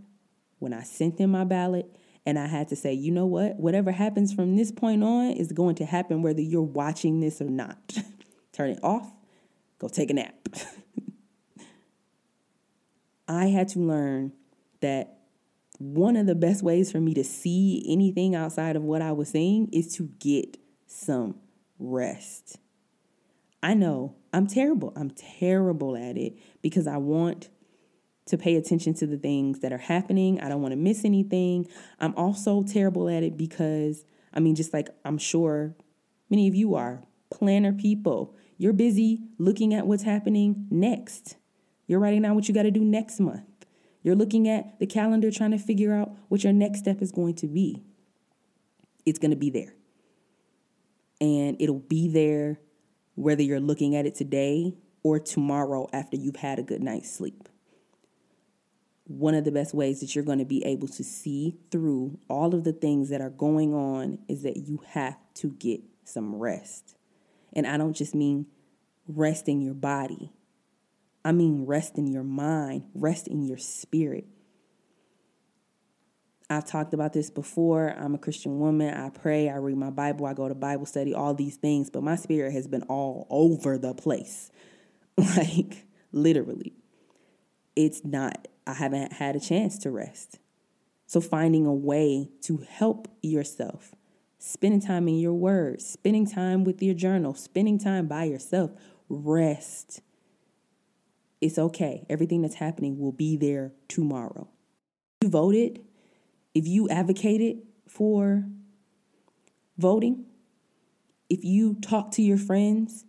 when 0.60 0.74
I 0.74 0.84
sent 0.84 1.20
in 1.20 1.30
my 1.30 1.44
ballot 1.44 1.94
and 2.26 2.38
I 2.38 2.48
had 2.48 2.68
to 2.70 2.76
say, 2.76 2.94
you 2.94 3.12
know 3.12 3.26
what? 3.26 3.58
Whatever 3.58 3.92
happens 3.92 4.34
from 4.34 4.56
this 4.56 4.72
point 4.72 5.04
on 5.04 5.32
is 5.32 5.52
going 5.52 5.76
to 5.76 5.86
happen 5.86 6.22
whether 6.22 6.42
you're 6.42 6.62
watching 6.62 7.20
this 7.20 7.42
or 7.42 7.50
not. 7.50 7.98
Turn 8.54 8.72
it 8.72 8.80
off, 8.84 9.12
go 9.80 9.88
take 9.88 10.10
a 10.12 10.14
nap. 10.14 10.36
I 13.28 13.48
had 13.48 13.70
to 13.70 13.80
learn 13.80 14.34
that 14.82 15.20
one 15.80 16.16
of 16.16 16.28
the 16.28 16.36
best 16.36 16.62
ways 16.62 16.92
for 16.92 17.00
me 17.00 17.14
to 17.14 17.24
see 17.24 17.84
anything 17.88 18.36
outside 18.36 18.76
of 18.76 18.84
what 18.84 19.02
I 19.02 19.14
was 19.14 19.30
seeing 19.30 19.68
is 19.72 19.96
to 19.96 20.10
get 20.20 20.58
some 20.86 21.36
rest. 21.80 22.58
I 23.64 23.74
know 23.74 24.16
I'm 24.34 24.48
terrible. 24.48 24.94
I'm 24.96 25.12
terrible 25.12 25.96
at 25.96 26.18
it 26.18 26.38
because 26.62 26.88
I 26.88 26.98
want 26.98 27.50
to 28.26 28.38
pay 28.38 28.56
attention 28.56 28.94
to 28.96 29.08
the 29.08 29.18
things 29.18 29.60
that 29.60 29.74
are 29.74 29.78
happening. 29.78 30.40
I 30.40 30.50
don't 30.50 30.62
want 30.62 30.74
to 30.74 30.78
miss 30.78 31.04
anything. 31.04 31.68
I'm 32.00 32.16
also 32.16 32.64
terrible 32.64 33.10
at 33.10 33.24
it 33.24 33.38
because, 33.38 34.06
I 34.34 34.40
mean, 34.40 34.56
just 34.56 34.74
like 34.74 34.90
I'm 35.04 35.18
sure 35.18 35.76
many 36.30 36.48
of 36.48 36.56
you 36.56 36.76
are, 36.76 37.04
planner 37.30 37.74
people, 37.74 38.36
you're 38.58 38.74
busy 38.74 39.24
looking 39.38 39.74
at 39.74 39.88
what's 39.88 40.04
happening 40.04 40.68
next. 40.70 41.36
You're 41.88 42.00
writing 42.00 42.22
down 42.22 42.36
what 42.36 42.48
you 42.48 42.54
got 42.54 42.64
to 42.64 42.72
do 42.72 42.84
next 42.84 43.20
month. 43.20 43.44
You're 44.04 44.16
looking 44.16 44.48
at 44.48 44.80
the 44.80 44.88
calendar 44.88 45.30
trying 45.32 45.52
to 45.52 45.58
figure 45.58 45.94
out 45.94 46.12
what 46.28 46.44
your 46.44 46.54
next 46.54 46.80
step 46.80 47.02
is 47.02 47.12
going 47.12 47.36
to 47.36 47.48
be. 47.48 47.84
It's 49.06 49.20
going 49.20 49.32
to 49.32 49.38
be 49.38 49.50
there. 49.50 49.74
And 51.20 51.58
it'll 51.60 51.80
be 51.80 52.08
there 52.08 52.60
whether 53.16 53.44
you're 53.44 53.60
looking 53.60 53.96
at 53.96 54.06
it 54.06 54.16
today 54.16 54.74
or 55.04 55.20
tomorrow 55.20 55.90
after 55.94 56.18
you've 56.18 56.38
had 56.38 56.60
a 56.60 56.64
good 56.64 56.82
night's 56.82 57.12
sleep. 57.12 57.50
One 59.12 59.36
of 59.36 59.44
the 59.44 59.52
best 59.52 59.74
ways 59.74 60.00
that 60.00 60.16
you're 60.16 60.24
going 60.24 60.40
to 60.40 60.46
be 60.46 60.64
able 60.66 60.88
to 60.90 61.04
see 61.04 61.58
through 61.70 62.20
all 62.30 62.56
of 62.56 62.64
the 62.64 62.74
things 62.74 63.10
that 63.10 63.22
are 63.22 63.30
going 63.30 63.74
on 63.74 64.20
is 64.28 64.44
that 64.44 64.58
you 64.58 64.82
have 64.90 65.18
to 65.36 65.52
get 65.52 65.82
some 66.04 66.36
rest. 66.36 66.96
And 67.54 67.68
I 67.68 67.78
don't 67.78 67.96
just 67.96 68.16
mean 68.16 68.48
rest 69.08 69.50
in 69.50 69.62
your 69.62 69.74
body, 69.74 70.32
I 71.24 71.32
mean, 71.32 71.66
rest 71.66 71.98
in 71.98 72.08
your 72.08 72.24
mind, 72.24 72.86
rest 72.94 73.28
in 73.28 73.44
your 73.44 73.58
spirit. 73.58 74.26
I've 76.50 76.66
talked 76.66 76.94
about 76.94 77.14
this 77.14 77.30
before. 77.30 77.90
I'm 77.98 78.14
a 78.14 78.18
Christian 78.18 78.60
woman. 78.60 78.94
I 78.94 79.10
pray, 79.10 79.50
I 79.50 79.56
read 79.56 79.78
my 79.78 79.90
Bible, 79.90 80.26
I 80.26 80.34
go 80.34 80.50
to 80.50 80.56
Bible 80.56 80.86
study, 80.86 81.14
all 81.14 81.34
these 81.34 81.56
things, 81.56 81.90
but 81.90 82.04
my 82.04 82.16
spirit 82.16 82.52
has 82.54 82.68
been 82.68 82.84
all 82.84 83.28
over 83.30 83.78
the 83.78 83.94
place. 83.94 84.52
Like, 85.38 85.86
literally. 86.12 86.74
It's 87.76 88.04
not, 88.04 88.48
I 88.66 88.74
haven't 88.74 89.14
had 89.14 89.36
a 89.36 89.40
chance 89.40 89.78
to 89.80 89.92
rest. 89.92 90.40
So, 91.08 91.20
finding 91.20 91.66
a 91.66 91.74
way 91.74 92.30
to 92.44 92.58
help 92.58 93.08
yourself, 93.22 93.94
spending 94.38 94.82
time 94.82 95.08
in 95.08 95.20
your 95.20 95.34
words, 95.34 95.86
spending 95.86 96.26
time 96.26 96.64
with 96.64 96.82
your 96.82 96.94
journal, 96.94 97.34
spending 97.34 97.78
time 97.78 98.08
by 98.08 98.26
yourself, 98.26 98.72
rest. 99.10 100.02
It's 101.42 101.58
okay. 101.58 102.06
Everything 102.10 102.42
that's 102.44 102.56
happening 102.56 103.00
will 103.00 103.12
be 103.12 103.36
there 103.36 103.74
tomorrow. 103.88 104.48
You 105.22 105.30
voted, 105.30 105.82
if 106.54 106.68
you 106.68 106.88
advocated 106.88 107.58
for 107.88 108.46
voting, 109.78 110.26
if 111.30 111.44
you 111.44 111.76
talked 111.76 112.14
to 112.14 112.22
your 112.22 112.38
friends, 112.38 113.06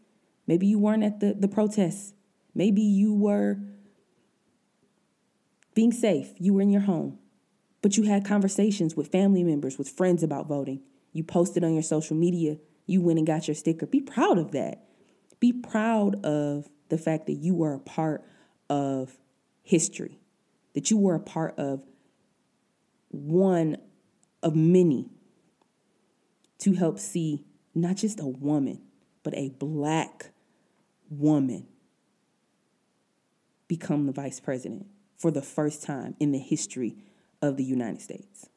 maybe 0.46 0.66
you 0.66 0.78
weren't 0.78 1.04
at 1.04 1.20
the, 1.20 1.34
the 1.34 1.48
protests, 1.48 2.14
maybe 2.54 2.82
you 2.82 3.14
were 3.14 3.58
being 5.74 5.92
safe, 5.92 6.32
you 6.38 6.54
were 6.54 6.60
in 6.60 6.70
your 6.70 6.82
home, 6.82 7.18
but 7.80 7.96
you 7.96 8.04
had 8.04 8.24
conversations 8.24 8.94
with 8.94 9.08
family 9.08 9.42
members, 9.42 9.78
with 9.78 9.88
friends 9.88 10.22
about 10.22 10.46
voting. 10.46 10.82
You 11.12 11.24
posted 11.24 11.64
on 11.64 11.74
your 11.74 11.82
social 11.82 12.16
media, 12.16 12.56
you 12.86 13.00
went 13.00 13.18
and 13.18 13.26
got 13.26 13.48
your 13.48 13.54
sticker. 13.54 13.86
Be 13.86 14.00
proud 14.00 14.38
of 14.38 14.52
that. 14.52 14.84
Be 15.40 15.52
proud 15.52 16.24
of 16.24 16.68
the 16.88 16.98
fact 16.98 17.26
that 17.26 17.34
you 17.34 17.54
were 17.54 17.74
a 17.74 17.78
part 17.78 18.24
of 18.68 19.16
history, 19.62 20.20
that 20.74 20.90
you 20.90 20.98
were 20.98 21.14
a 21.14 21.20
part 21.20 21.58
of 21.58 21.82
one 23.08 23.76
of 24.42 24.54
many 24.54 25.10
to 26.58 26.74
help 26.74 26.98
see 26.98 27.44
not 27.74 27.96
just 27.96 28.20
a 28.20 28.26
woman, 28.26 28.80
but 29.22 29.34
a 29.34 29.48
black 29.50 30.30
woman 31.10 31.66
become 33.68 34.06
the 34.06 34.12
vice 34.12 34.38
president 34.38 34.86
for 35.22 35.30
the 35.30 35.40
first 35.40 35.84
time 35.84 36.16
in 36.18 36.32
the 36.32 36.38
history 36.38 36.96
of 37.40 37.56
the 37.56 37.62
United 37.62 38.02
States. 38.02 38.48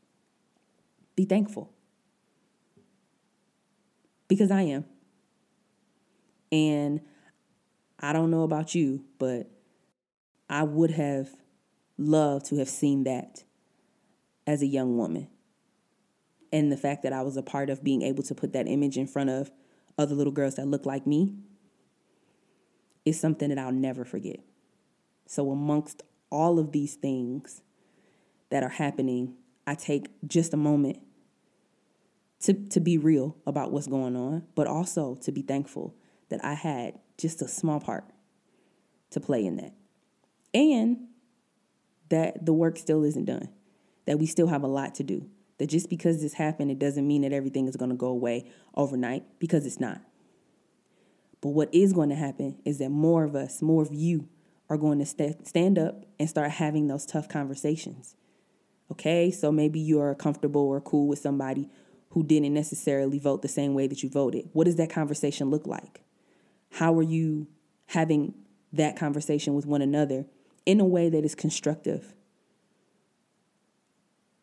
Be 1.15 1.23
thankful. 1.23 1.71
Because 4.27 4.49
I 4.49 4.63
am. 4.63 4.85
And 6.51 7.01
I 7.99 8.13
don't 8.13 8.31
know 8.31 8.41
about 8.41 8.73
you, 8.73 9.05
but 9.19 9.47
I 10.49 10.63
would 10.63 10.89
have 10.89 11.29
loved 11.99 12.47
to 12.47 12.57
have 12.57 12.67
seen 12.67 13.03
that 13.03 13.43
as 14.47 14.63
a 14.63 14.67
young 14.67 14.97
woman. 14.97 15.27
And 16.51 16.71
the 16.71 16.77
fact 16.77 17.03
that 17.03 17.13
I 17.13 17.21
was 17.21 17.37
a 17.37 17.43
part 17.43 17.69
of 17.69 17.83
being 17.83 18.01
able 18.01 18.23
to 18.23 18.33
put 18.33 18.53
that 18.53 18.67
image 18.67 18.97
in 18.97 19.05
front 19.05 19.29
of 19.29 19.51
other 19.99 20.15
little 20.15 20.33
girls 20.33 20.55
that 20.55 20.67
look 20.67 20.87
like 20.87 21.05
me 21.05 21.35
is 23.05 23.19
something 23.19 23.49
that 23.49 23.59
I'll 23.59 23.71
never 23.71 24.03
forget. 24.03 24.39
So, 25.27 25.51
amongst 25.51 26.01
all 26.31 26.59
of 26.59 26.71
these 26.71 26.95
things 26.95 27.61
that 28.49 28.63
are 28.63 28.69
happening, 28.69 29.35
I 29.65 29.75
take 29.75 30.07
just 30.27 30.53
a 30.53 30.57
moment 30.57 30.99
to, 32.41 32.53
to 32.53 32.79
be 32.79 32.97
real 32.97 33.37
about 33.45 33.71
what's 33.71 33.87
going 33.87 34.15
on, 34.15 34.43
but 34.55 34.67
also 34.67 35.15
to 35.15 35.31
be 35.31 35.41
thankful 35.41 35.95
that 36.29 36.43
I 36.43 36.53
had 36.53 36.99
just 37.17 37.41
a 37.41 37.47
small 37.47 37.79
part 37.79 38.05
to 39.11 39.19
play 39.19 39.45
in 39.45 39.57
that. 39.57 39.73
And 40.53 41.07
that 42.09 42.45
the 42.45 42.53
work 42.53 42.77
still 42.77 43.03
isn't 43.03 43.25
done 43.25 43.49
that 44.05 44.19
we 44.19 44.25
still 44.25 44.47
have 44.47 44.63
a 44.63 44.67
lot 44.67 44.95
to 44.95 45.03
do. 45.03 45.27
That 45.57 45.67
just 45.67 45.89
because 45.89 46.21
this 46.21 46.33
happened, 46.33 46.71
it 46.71 46.79
doesn't 46.79 47.07
mean 47.07 47.21
that 47.21 47.33
everything 47.33 47.67
is 47.67 47.75
going 47.75 47.91
to 47.91 47.95
go 47.95 48.07
away 48.07 48.51
overnight 48.75 49.23
because 49.39 49.65
it's 49.65 49.79
not. 49.79 50.01
But 51.41 51.49
what 51.49 51.73
is 51.73 51.93
going 51.93 52.09
to 52.09 52.15
happen 52.15 52.57
is 52.65 52.79
that 52.79 52.89
more 52.89 53.23
of 53.23 53.35
us, 53.35 53.61
more 53.61 53.81
of 53.81 53.93
you, 53.93 54.27
are 54.69 54.77
going 54.77 54.99
to 54.99 55.05
st- 55.05 55.47
stand 55.47 55.77
up 55.77 56.05
and 56.19 56.29
start 56.29 56.51
having 56.51 56.87
those 56.87 57.05
tough 57.05 57.29
conversations. 57.29 58.15
Okay, 58.91 59.31
so 59.31 59.51
maybe 59.51 59.79
you're 59.79 60.15
comfortable 60.15 60.61
or 60.61 60.79
cool 60.81 61.07
with 61.07 61.19
somebody 61.19 61.69
who 62.09 62.23
didn't 62.23 62.53
necessarily 62.53 63.19
vote 63.19 63.41
the 63.41 63.47
same 63.47 63.73
way 63.73 63.87
that 63.87 64.03
you 64.03 64.09
voted. 64.09 64.49
What 64.53 64.65
does 64.65 64.75
that 64.77 64.89
conversation 64.89 65.49
look 65.49 65.67
like? 65.67 66.01
How 66.71 66.93
are 66.97 67.03
you 67.03 67.47
having 67.87 68.33
that 68.73 68.95
conversation 68.95 69.53
with 69.53 69.65
one 69.65 69.81
another 69.81 70.25
in 70.65 70.79
a 70.79 70.85
way 70.85 71.09
that 71.09 71.25
is 71.25 71.35
constructive 71.35 72.13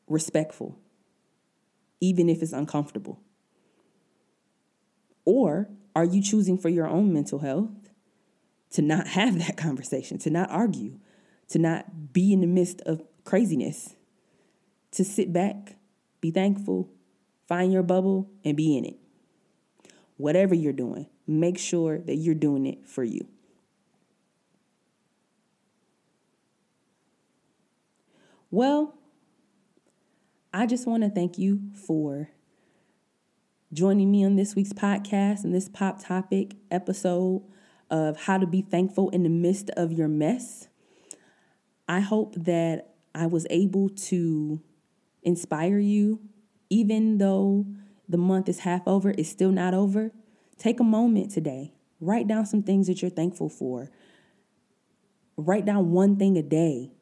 respectful, 0.09 0.79
even 2.01 2.29
if 2.29 2.43
it's 2.43 2.53
uncomfortable? 2.53 3.21
Or 5.25 5.69
are 5.95 6.05
you 6.05 6.23
choosing 6.23 6.59
for 6.59 6.69
your 6.69 6.87
own 6.87 7.13
mental 7.13 7.39
health 7.39 7.82
to 8.73 8.83
not 8.83 9.07
have 9.09 9.39
that 9.39 9.57
conversation, 9.57 10.19
to 10.19 10.31
not 10.31 10.51
argue, 10.51 10.99
to 11.49 11.59
not 11.59 12.13
be 12.13 12.33
in 12.33 12.41
the 12.41 12.47
midst 12.47 12.81
of 12.83 13.03
craziness, 13.25 13.95
to 14.93 15.05
sit 15.05 15.33
back, 15.33 15.77
be 16.21 16.31
thankful, 16.31 16.91
find 17.47 17.73
your 17.73 17.83
bubble, 17.83 18.31
and 18.45 18.57
be 18.57 18.77
in 18.77 18.85
it? 18.85 18.97
Whatever 20.17 20.55
you're 20.55 20.73
doing, 20.73 21.07
make 21.27 21.59
sure 21.59 21.99
that 21.99 22.17
you're 22.17 22.35
doing 22.35 22.67
it 22.67 22.87
for 22.87 23.05
you. 23.05 23.27
Well, 28.51 28.95
I 30.53 30.67
just 30.67 30.87
want 30.87 31.03
to 31.03 31.09
thank 31.09 31.39
you 31.39 31.61
for 31.75 32.31
joining 33.73 34.11
me 34.11 34.25
on 34.25 34.37
this 34.37 34.55
week's 34.55 34.75
podcast 34.75 35.45
and 35.45 35.55
this 35.55 35.69
pop 35.69 36.05
topic 36.05 36.57
episode 36.71 37.43
of 37.93 38.17
how 38.17 38.39
to 38.39 38.47
be 38.47 38.63
thankful 38.63 39.11
in 39.11 39.23
the 39.23 39.29
midst 39.29 39.71
of 39.77 39.93
your 39.93 40.09
mess. 40.09 40.67
I 41.87 42.01
hope 42.01 42.35
that 42.37 42.95
I 43.15 43.27
was 43.27 43.47
able 43.51 43.91
to 43.91 44.61
inspire 45.23 45.79
you, 45.79 46.21
even 46.71 47.19
though 47.19 47.67
the 48.09 48.17
month 48.17 48.49
is 48.49 48.61
half 48.61 48.89
over, 48.89 49.11
it's 49.11 49.29
still 49.29 49.53
not 49.53 49.75
over. 49.75 50.11
Take 50.57 50.81
a 50.81 50.85
moment 50.85 51.31
today, 51.31 51.75
write 52.01 52.27
down 52.27 52.47
some 52.47 52.63
things 52.63 52.87
that 52.87 53.03
you're 53.03 53.11
thankful 53.11 53.51
for. 53.51 53.91
Write 55.37 55.67
down 55.67 55.91
one 55.91 56.17
thing 56.17 56.39
a 56.39 56.43
day. 56.43 56.93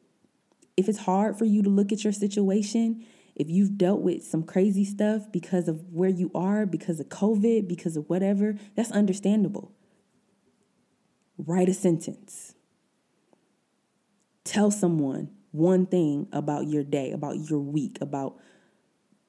If 0.75 0.89
it's 0.89 0.99
hard 0.99 1.37
for 1.37 1.45
you 1.45 1.63
to 1.63 1.69
look 1.69 1.91
at 1.91 2.03
your 2.03 2.13
situation, 2.13 3.05
if 3.35 3.49
you've 3.49 3.77
dealt 3.77 4.01
with 4.01 4.25
some 4.25 4.43
crazy 4.43 4.83
stuff 4.83 5.31
because 5.31 5.69
of 5.69 5.93
where 5.93 6.09
you 6.09 6.31
are, 6.35 6.65
because 6.65 6.99
of 6.99 7.07
COVID, 7.07 7.67
because 7.67 7.95
of 7.95 8.09
whatever, 8.09 8.55
that's 8.75 8.91
understandable. 8.91 9.73
Write 11.45 11.69
a 11.69 11.73
sentence. 11.73 12.53
Tell 14.43 14.69
someone 14.69 15.31
one 15.51 15.87
thing 15.87 16.27
about 16.31 16.67
your 16.67 16.83
day, 16.83 17.11
about 17.11 17.49
your 17.49 17.59
week, 17.59 17.97
about 17.99 18.37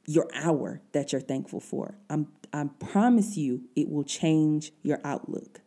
your 0.07 0.29
hour 0.35 0.83
that 0.93 1.13
you're 1.13 1.21
thankful 1.21 1.61
for. 1.61 1.97
I'm, 2.11 2.29
I 2.53 2.65
promise 2.79 3.37
you 3.37 3.63
it 3.75 3.89
will 3.89 4.05
change 4.05 4.73
your 4.83 5.01
outlook. 5.05 5.61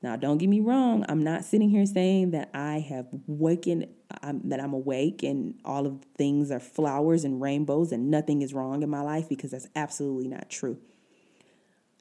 Now, 0.00 0.14
don't 0.14 0.38
get 0.38 0.48
me 0.48 0.60
wrong. 0.60 1.04
I'm 1.08 1.24
not 1.24 1.44
sitting 1.44 1.70
here 1.70 1.84
saying 1.84 2.30
that 2.30 2.50
I 2.54 2.78
have 2.88 3.08
wakened, 3.26 3.88
I'm, 4.22 4.48
that 4.50 4.60
I'm 4.60 4.72
awake 4.72 5.24
and 5.24 5.54
all 5.64 5.86
of 5.86 6.04
things 6.16 6.52
are 6.52 6.60
flowers 6.60 7.24
and 7.24 7.40
rainbows 7.40 7.90
and 7.90 8.10
nothing 8.10 8.42
is 8.42 8.54
wrong 8.54 8.84
in 8.84 8.90
my 8.90 9.00
life 9.00 9.28
because 9.28 9.50
that's 9.50 9.66
absolutely 9.74 10.28
not 10.28 10.48
true. 10.48 10.78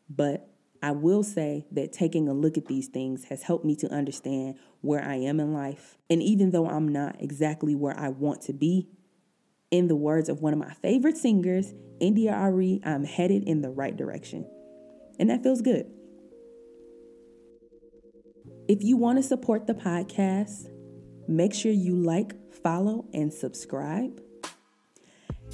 But 0.10 0.48
I 0.82 0.92
will 0.92 1.24
say 1.24 1.66
that 1.72 1.92
taking 1.92 2.28
a 2.28 2.34
look 2.34 2.58
at 2.58 2.68
these 2.68 2.88
things 2.88 3.26
has 3.26 3.44
helped 3.44 3.66
me 3.66 3.76
to 3.78 3.92
understand 3.92 4.56
where 4.82 5.04
I 5.04 5.16
am 5.16 5.40
in 5.40 5.54
life. 5.54 5.98
And 6.10 6.22
even 6.22 6.52
though 6.52 6.68
I'm 6.68 6.88
not 6.88 7.22
exactly 7.22 7.76
where 7.76 8.00
I 8.00 8.10
want 8.10 8.42
to 8.44 8.54
be, 8.54 8.90
in 9.70 9.88
the 9.88 9.96
words 9.96 10.30
of 10.30 10.42
one 10.42 10.54
of 10.54 10.60
my 10.60 10.74
favorite 10.76 11.18
singers, 11.18 11.74
India.Arie, 12.00 12.80
I'm 12.86 13.04
headed 13.04 13.44
in 13.44 13.62
the 13.62 13.70
right 13.70 13.96
direction. 13.96 14.50
And 15.20 15.30
that 15.30 15.44
feels 15.44 15.62
good. 15.62 15.92
If 18.68 18.84
you 18.84 18.98
want 18.98 19.18
to 19.18 19.24
support 19.24 19.68
the 19.68 19.74
podcast, 19.74 20.68
make 21.28 21.54
sure 21.54 21.72
you 21.72 21.96
like, 21.96 22.36
follow, 22.64 23.06
and 23.14 23.34
subscribe. 23.34 24.22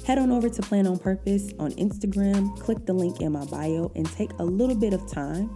Head 0.06 0.18
on 0.18 0.30
over 0.30 0.50
to 0.50 0.62
Plan 0.62 0.86
on 0.86 0.98
Purpose 0.98 1.52
on 1.58 1.72
Instagram, 1.72 2.58
click 2.58 2.84
the 2.86 2.92
link 2.92 3.20
in 3.20 3.32
my 3.32 3.44
bio, 3.46 3.90
and 3.94 4.06
take 4.12 4.32
a 4.38 4.44
little 4.44 4.74
bit 4.74 4.92
of 4.92 5.10
time 5.10 5.52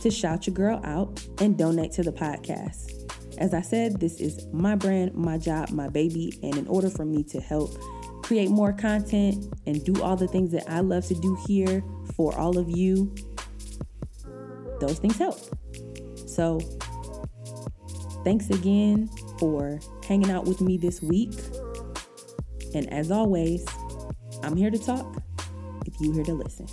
to 0.00 0.10
shout 0.10 0.46
your 0.46 0.54
girl 0.54 0.80
out 0.84 1.24
and 1.40 1.56
donate 1.56 1.92
to 1.92 2.02
the 2.02 2.12
podcast. 2.12 2.92
As 3.38 3.54
I 3.54 3.60
said, 3.60 4.00
this 4.00 4.20
is 4.20 4.46
my 4.52 4.74
brand, 4.74 5.14
my 5.14 5.38
job, 5.38 5.70
my 5.70 5.88
baby, 5.88 6.38
and 6.42 6.56
in 6.56 6.66
order 6.66 6.90
for 6.90 7.04
me 7.04 7.22
to 7.24 7.40
help 7.40 7.78
create 8.22 8.50
more 8.50 8.72
content 8.72 9.52
and 9.66 9.84
do 9.84 10.02
all 10.02 10.16
the 10.16 10.28
things 10.28 10.50
that 10.52 10.68
I 10.68 10.80
love 10.80 11.06
to 11.06 11.14
do 11.14 11.36
here 11.46 11.82
for 12.14 12.36
all 12.36 12.58
of 12.58 12.70
you, 12.70 13.14
those 14.80 14.98
things 14.98 15.18
help. 15.18 15.38
So 16.26 16.58
Thanks 18.24 18.48
again 18.48 19.10
for 19.38 19.78
hanging 20.08 20.30
out 20.30 20.46
with 20.46 20.62
me 20.62 20.78
this 20.78 21.02
week. 21.02 21.34
And 22.74 22.92
as 22.92 23.10
always, 23.10 23.64
I'm 24.42 24.56
here 24.56 24.70
to 24.70 24.78
talk 24.78 25.22
if 25.86 25.94
you're 26.00 26.12
here 26.12 26.24
to 26.24 26.34
listen. 26.34 26.66